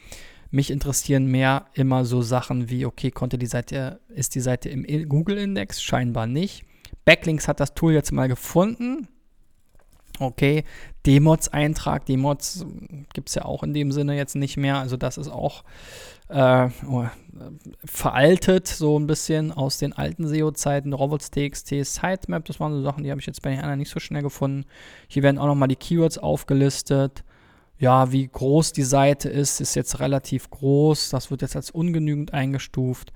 Mich 0.50 0.70
interessieren 0.70 1.26
mehr 1.26 1.66
immer 1.74 2.04
so 2.04 2.22
Sachen 2.22 2.70
wie, 2.70 2.86
okay, 2.86 3.10
konnte 3.10 3.36
die 3.36 3.46
Seite, 3.46 4.00
ist 4.08 4.34
die 4.34 4.40
Seite 4.40 4.70
im 4.70 5.08
Google-Index? 5.08 5.82
Scheinbar 5.82 6.26
nicht. 6.26 6.64
Backlinks 7.04 7.48
hat 7.48 7.60
das 7.60 7.74
Tool 7.74 7.92
jetzt 7.92 8.12
mal 8.12 8.28
gefunden. 8.28 9.08
Okay, 10.20 10.64
Demods-Eintrag, 11.06 12.06
Demods 12.06 12.66
gibt 13.12 13.28
es 13.28 13.34
ja 13.34 13.44
auch 13.44 13.62
in 13.62 13.72
dem 13.72 13.92
Sinne 13.92 14.16
jetzt 14.16 14.34
nicht 14.34 14.56
mehr. 14.56 14.78
Also 14.78 14.96
das 14.96 15.16
ist 15.16 15.28
auch 15.28 15.64
äh, 16.28 16.68
oh, 16.88 17.06
veraltet, 17.84 18.66
so 18.66 18.98
ein 18.98 19.06
bisschen 19.06 19.52
aus 19.52 19.78
den 19.78 19.92
alten 19.92 20.26
SEO-Zeiten. 20.26 20.92
Robots.txt, 20.92 21.68
Sitemap, 21.68 22.44
das 22.44 22.60
waren 22.60 22.72
so 22.72 22.82
Sachen, 22.82 23.04
die 23.04 23.10
habe 23.10 23.20
ich 23.20 23.26
jetzt 23.26 23.42
bei 23.42 23.50
den 23.50 23.60
anderen 23.60 23.78
nicht 23.78 23.90
so 23.90 24.00
schnell 24.00 24.22
gefunden. 24.22 24.64
Hier 25.08 25.22
werden 25.22 25.38
auch 25.38 25.46
nochmal 25.46 25.68
die 25.68 25.76
Keywords 25.76 26.18
aufgelistet. 26.18 27.24
Ja, 27.78 28.10
wie 28.10 28.26
groß 28.26 28.72
die 28.72 28.82
Seite 28.82 29.28
ist, 29.28 29.60
ist 29.60 29.76
jetzt 29.76 30.00
relativ 30.00 30.50
groß. 30.50 31.10
Das 31.10 31.30
wird 31.30 31.42
jetzt 31.42 31.56
als 31.56 31.70
ungenügend 31.70 32.34
eingestuft. 32.34 33.12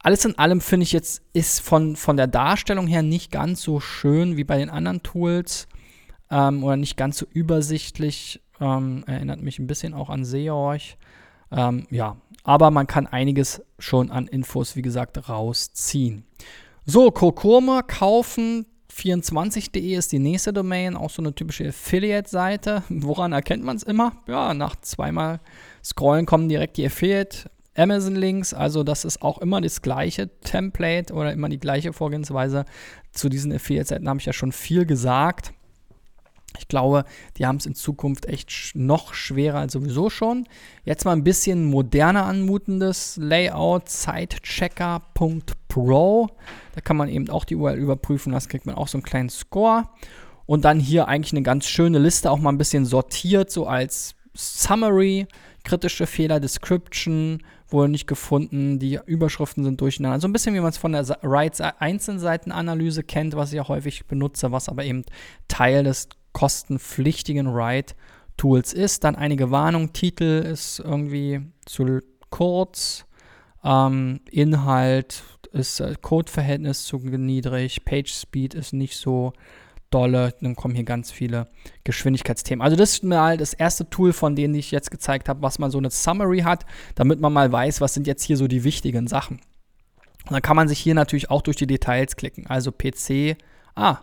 Alles 0.00 0.24
in 0.24 0.36
allem 0.36 0.60
finde 0.60 0.82
ich 0.82 0.92
jetzt, 0.92 1.22
ist 1.32 1.60
von, 1.60 1.94
von 1.94 2.16
der 2.16 2.26
Darstellung 2.26 2.88
her 2.88 3.02
nicht 3.02 3.30
ganz 3.30 3.62
so 3.62 3.78
schön 3.78 4.36
wie 4.36 4.42
bei 4.42 4.58
den 4.58 4.70
anderen 4.70 5.04
Tools 5.04 5.68
ähm, 6.28 6.64
oder 6.64 6.76
nicht 6.76 6.96
ganz 6.96 7.18
so 7.18 7.26
übersichtlich. 7.32 8.42
Ähm, 8.60 9.04
erinnert 9.06 9.40
mich 9.40 9.60
ein 9.60 9.68
bisschen 9.68 9.94
auch 9.94 10.10
an 10.10 10.24
Seorch. 10.24 10.98
Ähm, 11.52 11.86
ja, 11.90 12.16
aber 12.44 12.70
man 12.70 12.86
kann 12.86 13.06
einiges 13.06 13.62
schon 13.78 14.10
an 14.10 14.26
Infos, 14.26 14.76
wie 14.76 14.82
gesagt, 14.82 15.28
rausziehen. 15.28 16.24
So, 16.84 17.10
Kurkuma 17.10 17.82
kaufen. 17.82 18.66
24.de 18.92 19.94
ist 19.94 20.12
die 20.12 20.18
nächste 20.18 20.52
Domain, 20.52 20.96
auch 20.96 21.08
so 21.08 21.22
eine 21.22 21.34
typische 21.34 21.68
Affiliate-Seite. 21.68 22.82
Woran 22.90 23.32
erkennt 23.32 23.64
man 23.64 23.76
es 23.76 23.82
immer? 23.82 24.12
Ja, 24.26 24.52
nach 24.52 24.76
zweimal 24.76 25.40
Scrollen 25.82 26.26
kommen 26.26 26.48
direkt 26.48 26.76
die 26.76 26.84
Affiliate 26.84 27.50
Amazon-Links. 27.74 28.52
Also 28.52 28.82
das 28.82 29.04
ist 29.04 29.22
auch 29.22 29.38
immer 29.38 29.60
das 29.60 29.80
gleiche 29.80 30.28
Template 30.40 31.12
oder 31.14 31.32
immer 31.32 31.48
die 31.48 31.58
gleiche 31.60 31.92
Vorgehensweise. 31.92 32.64
Zu 33.12 33.28
diesen 33.28 33.52
Affiliate-Seiten 33.52 34.08
habe 34.08 34.20
ich 34.20 34.26
ja 34.26 34.32
schon 34.32 34.52
viel 34.52 34.84
gesagt. 34.84 35.54
Ich 36.58 36.68
glaube, 36.68 37.04
die 37.36 37.46
haben 37.46 37.56
es 37.56 37.66
in 37.66 37.74
Zukunft 37.74 38.26
echt 38.26 38.72
noch 38.74 39.12
schwerer 39.14 39.58
als 39.58 39.72
sowieso 39.72 40.08
schon. 40.10 40.46
Jetzt 40.84 41.04
mal 41.04 41.10
ein 41.12 41.24
bisschen 41.24 41.64
moderner 41.64 42.26
anmutendes 42.26 43.16
Layout, 43.20 43.88
Sitechecker.pro. 43.88 46.28
Da 46.74 46.80
kann 46.80 46.96
man 46.96 47.08
eben 47.08 47.30
auch 47.30 47.44
die 47.44 47.56
URL 47.56 47.78
überprüfen 47.78 48.32
lassen, 48.32 48.48
kriegt 48.48 48.66
man 48.66 48.74
auch 48.74 48.88
so 48.88 48.98
einen 48.98 49.04
kleinen 49.04 49.30
Score. 49.30 49.88
Und 50.46 50.64
dann 50.64 50.80
hier 50.80 51.06
eigentlich 51.08 51.32
eine 51.32 51.42
ganz 51.42 51.66
schöne 51.66 51.98
Liste, 51.98 52.30
auch 52.30 52.38
mal 52.38 52.50
ein 52.50 52.58
bisschen 52.58 52.84
sortiert, 52.84 53.50
so 53.50 53.66
als 53.66 54.14
Summary, 54.34 55.26
kritische 55.64 56.06
Fehler, 56.06 56.40
Description, 56.40 57.40
wurde 57.72 57.90
nicht 57.90 58.06
gefunden, 58.06 58.78
die 58.78 58.98
Überschriften 59.06 59.64
sind 59.64 59.80
durcheinander. 59.80 60.20
So 60.20 60.28
ein 60.28 60.32
bisschen 60.32 60.54
wie 60.54 60.60
man 60.60 60.70
es 60.70 60.76
von 60.76 60.92
der 60.92 61.04
Rights-Einzelseitenanalyse 61.22 63.02
kennt, 63.02 63.34
was 63.34 63.52
ich 63.52 63.60
auch 63.60 63.68
häufig 63.68 64.06
benutze, 64.06 64.52
was 64.52 64.68
aber 64.68 64.84
eben 64.84 65.04
Teil 65.48 65.84
des 65.84 66.08
kostenpflichtigen 66.32 67.52
Write-Tools 67.52 68.72
ist. 68.72 69.04
Dann 69.04 69.16
einige 69.16 69.50
Warnungen, 69.50 69.92
Titel 69.92 70.44
ist 70.44 70.78
irgendwie 70.78 71.40
zu 71.66 72.00
kurz, 72.30 73.04
ähm, 73.64 74.20
Inhalt 74.30 75.22
ist 75.52 75.80
äh, 75.80 75.94
Codeverhältnis 76.00 76.84
zu 76.84 76.98
niedrig, 76.98 77.84
Page 77.84 78.12
Speed 78.12 78.54
ist 78.54 78.72
nicht 78.72 78.96
so 78.96 79.32
dolle, 79.90 80.34
dann 80.40 80.56
kommen 80.56 80.74
hier 80.74 80.84
ganz 80.84 81.12
viele 81.12 81.48
Geschwindigkeitsthemen. 81.84 82.62
Also 82.62 82.76
das 82.76 82.94
ist 82.94 83.04
mal 83.04 83.36
das 83.36 83.52
erste 83.52 83.88
Tool, 83.88 84.12
von 84.12 84.34
denen 84.34 84.54
ich 84.54 84.70
jetzt 84.70 84.90
gezeigt 84.90 85.28
habe, 85.28 85.42
was 85.42 85.58
man 85.58 85.70
so 85.70 85.78
eine 85.78 85.90
Summary 85.90 86.40
hat, 86.40 86.64
damit 86.94 87.20
man 87.20 87.32
mal 87.32 87.52
weiß, 87.52 87.80
was 87.80 87.94
sind 87.94 88.06
jetzt 88.06 88.22
hier 88.22 88.36
so 88.36 88.48
die 88.48 88.64
wichtigen 88.64 89.06
Sachen. 89.06 89.40
Und 90.24 90.32
dann 90.32 90.42
kann 90.42 90.56
man 90.56 90.68
sich 90.68 90.78
hier 90.78 90.94
natürlich 90.94 91.30
auch 91.30 91.42
durch 91.42 91.56
die 91.56 91.66
Details 91.66 92.16
klicken. 92.16 92.46
Also 92.46 92.72
PC, 92.72 93.36
ah, 93.74 93.98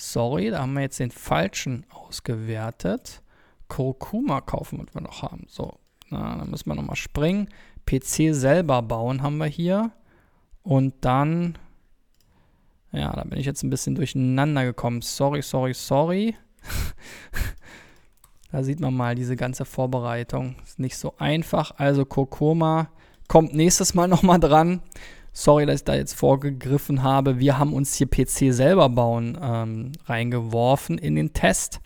Sorry, 0.00 0.48
da 0.48 0.60
haben 0.60 0.72
wir 0.72 0.80
jetzt 0.80 0.98
den 0.98 1.10
falschen 1.10 1.84
ausgewertet. 1.90 3.22
Kurkuma 3.68 4.40
kaufen, 4.40 4.78
was 4.78 4.94
wir 4.94 5.02
noch 5.02 5.20
haben. 5.20 5.44
So, 5.46 5.78
na, 6.08 6.38
dann 6.38 6.50
müssen 6.50 6.70
wir 6.70 6.74
nochmal 6.74 6.96
springen. 6.96 7.50
PC 7.84 8.34
selber 8.34 8.80
bauen 8.80 9.22
haben 9.22 9.36
wir 9.36 9.46
hier. 9.46 9.92
Und 10.62 10.94
dann, 11.02 11.58
ja, 12.92 13.12
da 13.12 13.24
bin 13.24 13.38
ich 13.38 13.44
jetzt 13.44 13.62
ein 13.62 13.68
bisschen 13.68 13.94
durcheinander 13.94 14.64
gekommen. 14.64 15.02
Sorry, 15.02 15.42
sorry, 15.42 15.74
sorry. 15.74 16.34
da 18.50 18.62
sieht 18.62 18.80
man 18.80 18.94
mal 18.94 19.14
diese 19.14 19.36
ganze 19.36 19.66
Vorbereitung. 19.66 20.56
Ist 20.64 20.78
nicht 20.78 20.96
so 20.96 21.14
einfach. 21.18 21.72
Also 21.76 22.06
Kurkuma 22.06 22.88
kommt 23.28 23.54
nächstes 23.54 23.92
Mal 23.92 24.08
nochmal 24.08 24.40
dran. 24.40 24.80
Sorry, 25.32 25.66
dass 25.66 25.80
ich 25.80 25.84
da 25.84 25.94
jetzt 25.94 26.14
vorgegriffen 26.14 27.02
habe. 27.02 27.38
Wir 27.38 27.58
haben 27.58 27.72
uns 27.72 27.94
hier 27.94 28.08
PC 28.08 28.52
selber 28.52 28.88
bauen 28.88 29.38
ähm, 29.40 29.92
reingeworfen 30.06 30.98
in 30.98 31.14
den 31.14 31.32
Test. 31.32 31.80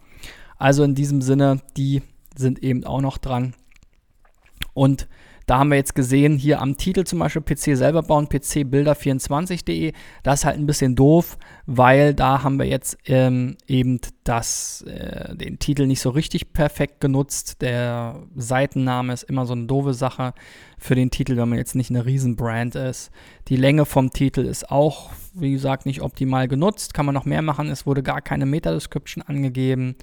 Also 0.56 0.82
in 0.84 0.94
diesem 0.94 1.20
Sinne, 1.20 1.60
die 1.76 2.02
sind 2.36 2.62
eben 2.62 2.84
auch 2.84 3.00
noch 3.00 3.18
dran. 3.18 3.54
Und 4.72 5.08
da 5.46 5.58
haben 5.58 5.70
wir 5.70 5.76
jetzt 5.76 5.94
gesehen, 5.94 6.36
hier 6.36 6.60
am 6.60 6.76
Titel 6.76 7.04
zum 7.04 7.18
Beispiel 7.18 7.42
PC 7.42 7.76
selber 7.76 8.02
bauen, 8.02 8.26
pcbilder24.de. 8.28 9.92
Das 10.22 10.40
ist 10.40 10.44
halt 10.46 10.58
ein 10.58 10.66
bisschen 10.66 10.96
doof, 10.96 11.38
weil 11.66 12.14
da 12.14 12.42
haben 12.42 12.58
wir 12.58 12.66
jetzt 12.66 12.96
ähm, 13.06 13.56
eben 13.66 14.00
das, 14.24 14.82
äh, 14.82 15.36
den 15.36 15.58
Titel 15.58 15.86
nicht 15.86 16.00
so 16.00 16.10
richtig 16.10 16.52
perfekt 16.52 17.00
genutzt. 17.00 17.60
Der 17.60 18.22
Seitenname 18.34 19.12
ist 19.12 19.24
immer 19.24 19.44
so 19.44 19.52
eine 19.52 19.66
doofe 19.66 19.92
Sache 19.92 20.32
für 20.78 20.94
den 20.94 21.10
Titel, 21.10 21.36
wenn 21.36 21.48
man 21.48 21.58
jetzt 21.58 21.74
nicht 21.74 21.90
eine 21.90 22.06
Riesenbrand 22.06 22.74
ist. 22.74 23.10
Die 23.48 23.56
Länge 23.56 23.84
vom 23.84 24.10
Titel 24.10 24.40
ist 24.40 24.70
auch, 24.70 25.10
wie 25.34 25.52
gesagt, 25.52 25.84
nicht 25.84 26.00
optimal 26.00 26.48
genutzt. 26.48 26.94
Kann 26.94 27.04
man 27.06 27.14
noch 27.14 27.26
mehr 27.26 27.42
machen. 27.42 27.68
Es 27.68 27.86
wurde 27.86 28.02
gar 28.02 28.22
keine 28.22 28.46
Meta-Description 28.46 29.22
angegeben. 29.22 29.96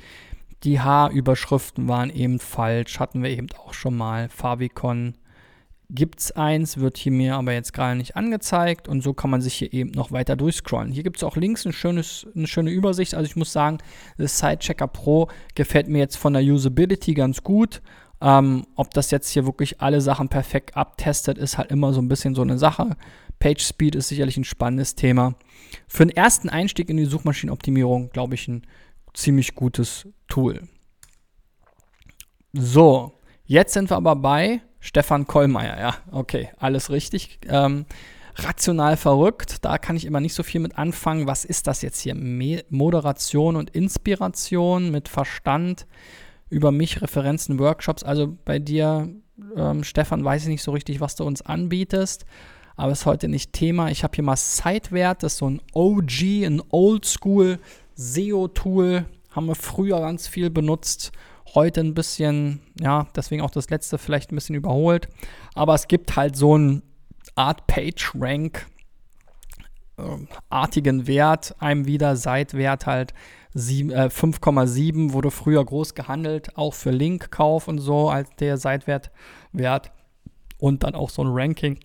Die 0.63 0.79
H-Überschriften 0.79 1.87
waren 1.87 2.11
eben 2.11 2.37
falsch, 2.37 2.99
hatten 2.99 3.23
wir 3.23 3.31
eben 3.31 3.47
auch 3.57 3.73
schon 3.73 3.97
mal. 3.97 4.29
Favicon 4.29 5.15
gibt 5.93 6.19
es 6.21 6.31
eins, 6.31 6.77
wird 6.77 6.97
hier 6.97 7.11
mir 7.11 7.35
aber 7.35 7.51
jetzt 7.53 7.73
gerade 7.73 7.97
nicht 7.97 8.15
angezeigt 8.15 8.87
und 8.87 9.01
so 9.01 9.13
kann 9.13 9.29
man 9.29 9.41
sich 9.41 9.55
hier 9.55 9.73
eben 9.73 9.91
noch 9.91 10.11
weiter 10.11 10.35
durchscrollen. 10.35 10.91
Hier 10.91 11.03
gibt 11.03 11.17
es 11.17 11.23
auch 11.23 11.35
links 11.35 11.65
ein 11.65 11.73
schönes, 11.73 12.25
eine 12.33 12.47
schöne 12.47 12.71
Übersicht. 12.71 13.13
Also 13.13 13.25
ich 13.25 13.35
muss 13.35 13.51
sagen, 13.51 13.79
das 14.17 14.39
Sidechecker 14.39 14.87
Pro 14.87 15.27
gefällt 15.53 15.89
mir 15.89 15.99
jetzt 15.99 16.15
von 16.15 16.33
der 16.33 16.41
Usability 16.41 17.13
ganz 17.13 17.43
gut. 17.43 17.81
Ähm, 18.21 18.65
ob 18.75 18.93
das 18.93 19.11
jetzt 19.11 19.29
hier 19.29 19.45
wirklich 19.45 19.81
alle 19.81 19.99
Sachen 19.99 20.29
perfekt 20.29 20.77
abtestet, 20.77 21.37
ist 21.37 21.57
halt 21.57 21.71
immer 21.71 21.91
so 21.91 22.01
ein 22.01 22.07
bisschen 22.07 22.35
so 22.35 22.41
eine 22.41 22.57
Sache. 22.57 22.95
Page 23.39 23.61
Speed 23.61 23.95
ist 23.95 24.07
sicherlich 24.07 24.37
ein 24.37 24.43
spannendes 24.43 24.95
Thema. 24.95 25.35
Für 25.87 26.05
den 26.05 26.15
ersten 26.15 26.47
Einstieg 26.47 26.89
in 26.89 26.97
die 26.97 27.05
Suchmaschinenoptimierung, 27.05 28.11
glaube 28.11 28.35
ich, 28.35 28.47
ein 28.47 28.65
ziemlich 29.13 29.55
gutes 29.55 30.07
Tool. 30.27 30.61
So, 32.53 33.13
jetzt 33.45 33.73
sind 33.73 33.89
wir 33.89 33.97
aber 33.97 34.15
bei 34.15 34.61
Stefan 34.81 35.27
Kollmeier. 35.27 35.79
Ja, 35.79 35.95
okay, 36.11 36.49
alles 36.57 36.89
richtig. 36.89 37.39
Ähm, 37.47 37.85
rational 38.35 38.97
verrückt, 38.97 39.63
da 39.63 39.77
kann 39.77 39.95
ich 39.95 40.05
immer 40.05 40.19
nicht 40.19 40.33
so 40.33 40.43
viel 40.43 40.59
mit 40.59 40.77
anfangen. 40.77 41.27
Was 41.27 41.45
ist 41.45 41.67
das 41.67 41.81
jetzt 41.81 42.01
hier? 42.01 42.15
Me 42.15 42.63
Moderation 42.69 43.55
und 43.55 43.69
Inspiration 43.69 44.91
mit 44.91 45.07
Verstand 45.07 45.87
über 46.49 46.71
mich, 46.71 47.01
Referenzen, 47.01 47.59
Workshops. 47.59 48.03
Also 48.03 48.37
bei 48.43 48.59
dir, 48.59 49.09
ähm, 49.55 49.83
Stefan, 49.83 50.25
weiß 50.25 50.43
ich 50.43 50.49
nicht 50.49 50.63
so 50.63 50.71
richtig, 50.71 50.99
was 50.99 51.15
du 51.15 51.23
uns 51.23 51.41
anbietest, 51.41 52.25
aber 52.75 52.91
ist 52.91 53.05
heute 53.05 53.27
nicht 53.27 53.53
Thema. 53.53 53.89
Ich 53.91 54.03
habe 54.03 54.15
hier 54.15 54.23
mal 54.23 54.35
Sidewert, 54.35 55.23
das 55.23 55.33
ist 55.33 55.37
so 55.39 55.49
ein 55.49 55.61
OG, 55.73 56.45
ein 56.45 56.61
Oldschool 56.69 57.59
SEO-Tool. 57.95 59.05
Haben 59.29 59.45
wir 59.45 59.55
früher 59.55 59.99
ganz 59.99 60.27
viel 60.27 60.49
benutzt, 60.49 61.11
heute 61.55 61.81
ein 61.81 61.93
bisschen, 61.93 62.61
ja, 62.79 63.07
deswegen 63.15 63.41
auch 63.41 63.51
das 63.51 63.69
letzte 63.69 63.97
vielleicht 63.97 64.31
ein 64.31 64.35
bisschen 64.35 64.55
überholt. 64.55 65.07
Aber 65.53 65.75
es 65.75 65.87
gibt 65.87 66.15
halt 66.15 66.35
so 66.35 66.55
eine 66.55 66.81
Art 67.35 67.67
PageRank, 67.67 68.67
äh, 69.97 70.03
artigen 70.49 71.07
Wert, 71.07 71.55
einem 71.59 71.85
wieder, 71.85 72.15
Seitwert 72.15 72.85
halt 72.85 73.13
5,7 73.53 75.09
äh, 75.09 75.13
wurde 75.13 75.29
früher 75.29 75.63
groß 75.65 75.93
gehandelt, 75.93 76.55
auch 76.57 76.73
für 76.73 76.91
Linkkauf 76.91 77.67
und 77.67 77.79
so 77.79 78.09
als 78.09 78.29
der 78.39 78.57
Seitwert 78.57 79.11
Wert 79.51 79.91
und 80.57 80.83
dann 80.83 80.95
auch 80.95 81.09
so 81.09 81.23
ein 81.23 81.29
Ranking 81.31 81.77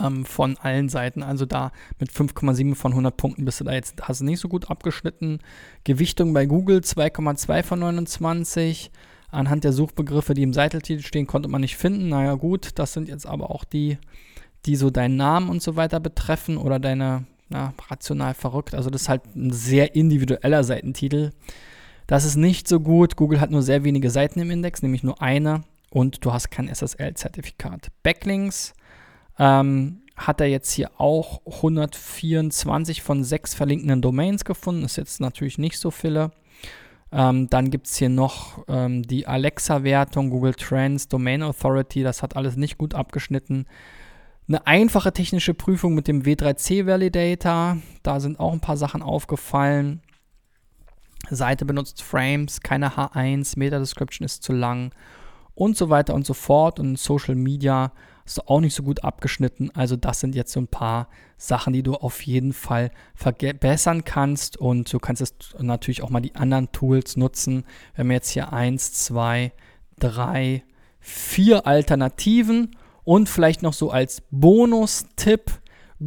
ähm, 0.00 0.24
von 0.24 0.56
allen 0.58 0.88
Seiten. 0.88 1.22
Also 1.22 1.46
da 1.46 1.72
mit 1.98 2.10
5,7 2.10 2.74
von 2.74 2.92
100 2.92 3.16
Punkten 3.16 3.44
bist 3.44 3.60
du 3.60 3.64
da 3.64 3.72
jetzt, 3.72 4.02
hast 4.02 4.20
du 4.20 4.24
nicht 4.24 4.40
so 4.40 4.48
gut 4.48 4.70
abgeschnitten. 4.70 5.40
Gewichtung 5.84 6.32
bei 6.32 6.46
Google 6.46 6.78
2,2 6.78 7.62
von 7.62 7.80
29. 7.80 8.90
Anhand 9.30 9.64
der 9.64 9.72
Suchbegriffe, 9.72 10.34
die 10.34 10.42
im 10.42 10.52
Seiteltitel 10.52 11.02
stehen, 11.02 11.26
konnte 11.26 11.48
man 11.48 11.62
nicht 11.62 11.76
finden. 11.76 12.10
Naja 12.10 12.34
gut, 12.34 12.78
das 12.78 12.92
sind 12.92 13.08
jetzt 13.08 13.26
aber 13.26 13.50
auch 13.50 13.64
die, 13.64 13.96
die 14.66 14.76
so 14.76 14.90
deinen 14.90 15.16
Namen 15.16 15.48
und 15.48 15.62
so 15.62 15.76
weiter 15.76 16.00
betreffen 16.00 16.58
oder 16.58 16.78
deine 16.78 17.24
na, 17.48 17.72
rational 17.88 18.34
verrückt. 18.34 18.74
Also 18.74 18.90
das 18.90 19.02
ist 19.02 19.08
halt 19.08 19.22
ein 19.34 19.50
sehr 19.50 19.94
individueller 19.94 20.64
Seitentitel. 20.64 21.30
Das 22.06 22.24
ist 22.24 22.36
nicht 22.36 22.68
so 22.68 22.80
gut. 22.80 23.16
Google 23.16 23.40
hat 23.40 23.50
nur 23.50 23.62
sehr 23.62 23.84
wenige 23.84 24.10
Seiten 24.10 24.40
im 24.40 24.50
Index, 24.50 24.82
nämlich 24.82 25.02
nur 25.02 25.22
eine 25.22 25.62
und 25.90 26.24
du 26.24 26.32
hast 26.32 26.50
kein 26.50 26.68
SSL-Zertifikat. 26.68 27.88
Backlinks 28.02 28.74
ähm, 29.38 30.02
hat 30.16 30.40
er 30.40 30.46
jetzt 30.46 30.72
hier 30.72 30.90
auch 30.98 31.40
124 31.46 33.02
von 33.02 33.24
6 33.24 33.54
verlinkenden 33.54 34.02
Domains 34.02 34.44
gefunden. 34.44 34.84
Ist 34.84 34.96
jetzt 34.96 35.20
natürlich 35.20 35.58
nicht 35.58 35.78
so 35.78 35.90
viele. 35.90 36.32
Ähm, 37.10 37.48
dann 37.50 37.70
gibt 37.70 37.86
es 37.86 37.96
hier 37.96 38.08
noch 38.08 38.64
ähm, 38.68 39.02
die 39.02 39.26
Alexa-Wertung, 39.26 40.30
Google 40.30 40.54
Trends, 40.54 41.08
Domain 41.08 41.42
Authority. 41.42 42.02
Das 42.02 42.22
hat 42.22 42.36
alles 42.36 42.56
nicht 42.56 42.78
gut 42.78 42.94
abgeschnitten. 42.94 43.66
Eine 44.48 44.66
einfache 44.66 45.12
technische 45.12 45.54
Prüfung 45.54 45.94
mit 45.94 46.08
dem 46.08 46.22
W3C 46.22 46.86
Validator. 46.86 47.78
Da 48.02 48.20
sind 48.20 48.40
auch 48.40 48.52
ein 48.52 48.60
paar 48.60 48.76
Sachen 48.76 49.02
aufgefallen. 49.02 50.02
Seite 51.30 51.64
benutzt 51.64 52.02
Frames, 52.02 52.60
keine 52.60 52.96
H1, 52.96 53.58
Meta 53.58 53.78
Description 53.78 54.24
ist 54.24 54.42
zu 54.42 54.52
lang 54.52 54.92
und 55.54 55.76
so 55.76 55.88
weiter 55.88 56.14
und 56.14 56.26
so 56.26 56.34
fort. 56.34 56.80
Und 56.80 56.98
Social 56.98 57.34
Media 57.34 57.92
ist 58.24 58.48
auch 58.48 58.60
nicht 58.60 58.74
so 58.74 58.82
gut 58.82 59.04
abgeschnitten. 59.04 59.70
Also 59.74 59.96
das 59.96 60.20
sind 60.20 60.34
jetzt 60.34 60.52
so 60.52 60.60
ein 60.60 60.68
paar 60.68 61.08
Sachen, 61.36 61.72
die 61.72 61.82
du 61.82 61.94
auf 61.94 62.22
jeden 62.22 62.52
Fall 62.52 62.90
verbessern 63.14 64.04
kannst. 64.04 64.56
Und 64.56 64.92
du 64.92 64.98
kannst 64.98 65.20
jetzt 65.20 65.56
natürlich 65.58 66.02
auch 66.02 66.10
mal 66.10 66.20
die 66.20 66.34
anderen 66.34 66.70
Tools 66.72 67.16
nutzen. 67.16 67.64
Wir 67.94 68.04
haben 68.04 68.10
jetzt 68.10 68.30
hier 68.30 68.52
eins, 68.52 68.92
zwei, 68.92 69.52
drei, 69.98 70.62
vier 71.00 71.66
Alternativen 71.66 72.76
und 73.04 73.28
vielleicht 73.28 73.62
noch 73.62 73.72
so 73.72 73.90
als 73.90 74.22
Bonustipp 74.30 75.50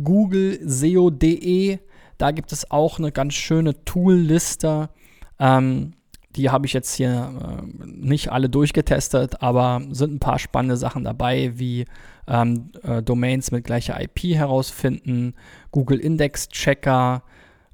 Google 0.03 0.59
SEO.de. 0.63 1.79
Da 2.17 2.31
gibt 2.31 2.51
es 2.51 2.71
auch 2.71 2.99
eine 2.99 3.11
ganz 3.11 3.33
schöne 3.33 3.83
Toolliste. 3.83 4.89
Ähm, 5.39 5.93
die 6.35 6.49
habe 6.49 6.65
ich 6.65 6.73
jetzt 6.73 6.93
hier 6.95 7.31
äh, 7.61 7.85
nicht 7.85 8.31
alle 8.31 8.49
durchgetestet, 8.49 9.41
aber 9.41 9.81
sind 9.91 10.13
ein 10.13 10.19
paar 10.19 10.39
spannende 10.39 10.77
Sachen 10.77 11.03
dabei, 11.03 11.53
wie 11.55 11.85
ähm, 12.27 12.71
äh, 12.83 13.01
Domains 13.01 13.51
mit 13.51 13.63
gleicher 13.63 14.01
IP 14.01 14.35
herausfinden, 14.35 15.33
Google 15.71 15.99
Index 15.99 16.49
Checker, 16.49 17.23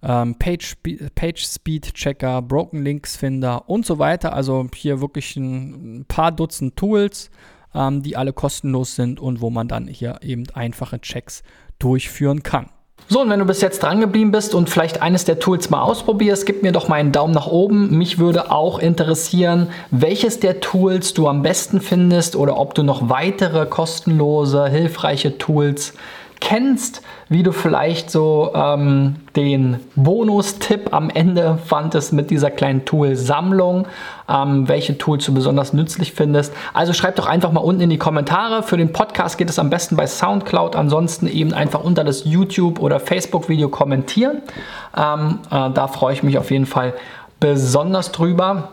ähm, 0.03 0.35
Page, 0.37 0.77
Page 1.15 1.45
Speed 1.45 1.93
Checker, 1.93 2.41
Broken 2.41 2.83
Links 2.83 3.17
Finder 3.17 3.69
und 3.69 3.85
so 3.85 3.99
weiter. 3.99 4.33
Also 4.33 4.67
hier 4.75 5.01
wirklich 5.01 5.35
ein, 5.35 5.99
ein 5.99 6.05
paar 6.05 6.31
Dutzend 6.31 6.75
Tools 6.75 7.29
ähm, 7.73 8.01
die 8.01 8.17
alle 8.17 8.33
kostenlos 8.33 8.95
sind 8.95 9.19
und 9.19 9.41
wo 9.41 9.49
man 9.49 9.67
dann 9.67 9.87
hier 9.87 10.19
eben 10.21 10.49
einfache 10.53 10.99
Checks 10.99 11.43
durchführen 11.79 12.43
kann. 12.43 12.69
So, 13.07 13.21
und 13.21 13.29
wenn 13.29 13.39
du 13.39 13.45
bis 13.45 13.59
jetzt 13.59 13.83
dran 13.83 13.99
geblieben 13.99 14.31
bist 14.31 14.55
und 14.55 14.69
vielleicht 14.69 15.01
eines 15.01 15.25
der 15.25 15.39
Tools 15.39 15.69
mal 15.69 15.81
ausprobierst, 15.81 16.45
gib 16.45 16.63
mir 16.63 16.71
doch 16.71 16.87
mal 16.87 16.95
einen 16.95 17.11
Daumen 17.11 17.33
nach 17.33 17.47
oben. 17.47 17.97
Mich 17.97 18.19
würde 18.19 18.51
auch 18.51 18.79
interessieren, 18.79 19.67
welches 19.89 20.39
der 20.39 20.61
Tools 20.61 21.13
du 21.13 21.27
am 21.27 21.41
besten 21.41 21.81
findest 21.81 22.37
oder 22.37 22.57
ob 22.57 22.73
du 22.73 22.83
noch 22.83 23.09
weitere 23.09 23.65
kostenlose, 23.65 24.69
hilfreiche 24.69 25.37
Tools 25.37 25.93
kennst, 26.41 27.01
wie 27.29 27.43
du 27.43 27.53
vielleicht 27.53 28.11
so 28.11 28.51
ähm, 28.53 29.15
den 29.37 29.79
Bonustipp 29.95 30.93
am 30.93 31.09
Ende 31.09 31.57
fandest 31.65 32.11
mit 32.11 32.29
dieser 32.29 32.51
kleinen 32.51 32.83
Tool-Sammlung, 32.83 33.87
ähm, 34.27 34.67
welche 34.67 34.97
Tools 34.97 35.25
du 35.25 35.33
besonders 35.33 35.71
nützlich 35.71 36.11
findest. 36.11 36.53
Also 36.73 36.91
schreib 36.91 37.15
doch 37.15 37.27
einfach 37.27 37.53
mal 37.53 37.61
unten 37.61 37.81
in 37.81 37.89
die 37.89 37.97
Kommentare. 37.97 38.63
Für 38.63 38.75
den 38.75 38.91
Podcast 38.91 39.37
geht 39.37 39.49
es 39.49 39.59
am 39.59 39.69
besten 39.69 39.95
bei 39.95 40.07
Soundcloud, 40.07 40.75
ansonsten 40.75 41.27
eben 41.27 41.53
einfach 41.53 41.83
unter 41.83 42.03
das 42.03 42.25
YouTube- 42.25 42.81
oder 42.81 42.99
Facebook-Video 42.99 43.69
kommentieren. 43.69 44.41
Ähm, 44.97 45.39
äh, 45.51 45.69
da 45.69 45.87
freue 45.87 46.13
ich 46.13 46.23
mich 46.23 46.37
auf 46.37 46.51
jeden 46.51 46.65
Fall 46.65 46.93
besonders 47.39 48.11
drüber. 48.11 48.69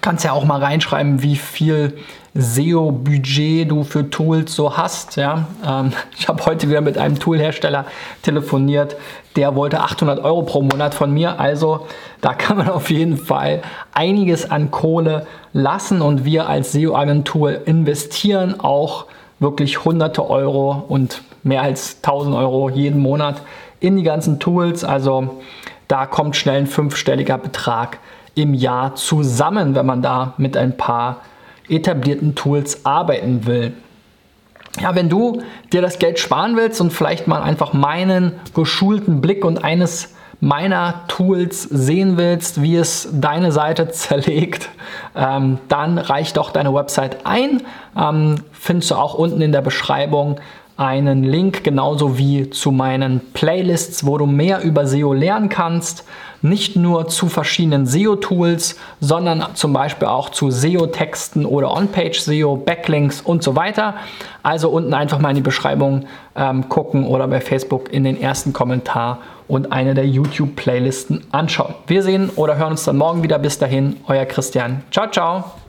Kannst 0.00 0.24
ja 0.24 0.32
auch 0.32 0.44
mal 0.44 0.58
reinschreiben, 0.58 1.22
wie 1.22 1.36
viel 1.36 1.98
SEO-Budget 2.34 3.70
du 3.70 3.84
für 3.84 4.08
Tools 4.08 4.54
so 4.54 4.76
hast. 4.76 5.16
Ja? 5.16 5.46
Ähm, 5.66 5.92
ich 6.18 6.28
habe 6.28 6.44
heute 6.46 6.68
wieder 6.68 6.80
mit 6.80 6.96
einem 6.96 7.18
Toolhersteller 7.18 7.84
telefoniert, 8.22 8.96
der 9.36 9.54
wollte 9.54 9.80
800 9.80 10.24
Euro 10.24 10.42
pro 10.42 10.62
Monat 10.62 10.94
von 10.94 11.12
mir. 11.12 11.38
Also 11.38 11.86
da 12.20 12.32
kann 12.32 12.56
man 12.56 12.70
auf 12.70 12.90
jeden 12.90 13.18
Fall 13.18 13.62
einiges 13.92 14.50
an 14.50 14.70
Kohle 14.70 15.26
lassen 15.52 16.00
und 16.00 16.24
wir 16.24 16.48
als 16.48 16.72
SEO-Agentur 16.72 17.66
investieren 17.66 18.60
auch 18.60 19.06
wirklich 19.38 19.84
hunderte 19.84 20.28
Euro 20.28 20.84
und 20.88 21.22
mehr 21.42 21.62
als 21.62 21.96
1000 22.02 22.34
Euro 22.34 22.70
jeden 22.70 23.00
Monat 23.00 23.42
in 23.80 23.96
die 23.96 24.04
ganzen 24.04 24.38
Tools. 24.38 24.84
Also 24.84 25.42
da 25.88 26.06
kommt 26.06 26.36
schnell 26.36 26.60
ein 26.60 26.66
fünfstelliger 26.66 27.36
Betrag 27.36 27.98
im 28.34 28.54
Jahr 28.54 28.94
zusammen, 28.94 29.74
wenn 29.74 29.84
man 29.84 30.00
da 30.00 30.32
mit 30.38 30.56
ein 30.56 30.76
paar 30.76 31.16
etablierten 31.72 32.34
Tools 32.34 32.84
arbeiten 32.84 33.46
will. 33.46 33.72
Ja, 34.80 34.94
wenn 34.94 35.08
du 35.08 35.42
dir 35.72 35.82
das 35.82 35.98
Geld 35.98 36.18
sparen 36.18 36.56
willst 36.56 36.80
und 36.80 36.92
vielleicht 36.92 37.26
mal 37.26 37.42
einfach 37.42 37.72
meinen 37.72 38.32
geschulten 38.54 39.20
Blick 39.20 39.44
und 39.44 39.62
eines 39.62 40.14
meiner 40.40 41.06
Tools 41.06 41.62
sehen 41.62 42.16
willst, 42.16 42.62
wie 42.62 42.74
es 42.74 43.08
deine 43.12 43.52
Seite 43.52 43.88
zerlegt, 43.92 44.70
ähm, 45.14 45.58
dann 45.68 45.98
reich 45.98 46.32
doch 46.32 46.50
deine 46.50 46.74
Website 46.74 47.24
ein. 47.24 47.62
Ähm, 47.96 48.36
findest 48.52 48.90
du 48.90 48.96
auch 48.96 49.14
unten 49.14 49.40
in 49.40 49.52
der 49.52 49.60
Beschreibung 49.60 50.40
einen 50.82 51.22
Link, 51.22 51.62
genauso 51.62 52.18
wie 52.18 52.50
zu 52.50 52.72
meinen 52.72 53.20
Playlists, 53.32 54.04
wo 54.04 54.18
du 54.18 54.26
mehr 54.26 54.62
über 54.62 54.86
SEO 54.86 55.12
lernen 55.12 55.48
kannst 55.48 56.04
nicht 56.42 56.76
nur 56.76 57.08
zu 57.08 57.28
verschiedenen 57.28 57.86
SEO-Tools, 57.86 58.76
sondern 59.00 59.54
zum 59.54 59.72
Beispiel 59.72 60.08
auch 60.08 60.28
zu 60.28 60.50
SEO-Texten 60.50 61.46
oder 61.46 61.72
On-Page-SEO, 61.72 62.56
Backlinks 62.56 63.20
und 63.20 63.42
so 63.42 63.56
weiter. 63.56 63.94
Also 64.42 64.68
unten 64.68 64.92
einfach 64.92 65.20
mal 65.20 65.30
in 65.30 65.36
die 65.36 65.42
Beschreibung 65.42 66.06
ähm, 66.34 66.68
gucken 66.68 67.06
oder 67.06 67.28
bei 67.28 67.40
Facebook 67.40 67.92
in 67.92 68.04
den 68.04 68.20
ersten 68.20 68.52
Kommentar 68.52 69.18
und 69.46 69.72
eine 69.72 69.94
der 69.94 70.06
YouTube-Playlisten 70.06 71.24
anschauen. 71.30 71.74
Wir 71.86 72.02
sehen 72.02 72.30
oder 72.34 72.56
hören 72.56 72.72
uns 72.72 72.84
dann 72.84 72.96
morgen 72.96 73.22
wieder. 73.22 73.38
Bis 73.38 73.58
dahin, 73.58 73.96
euer 74.08 74.24
Christian. 74.24 74.82
Ciao, 74.90 75.08
ciao. 75.10 75.61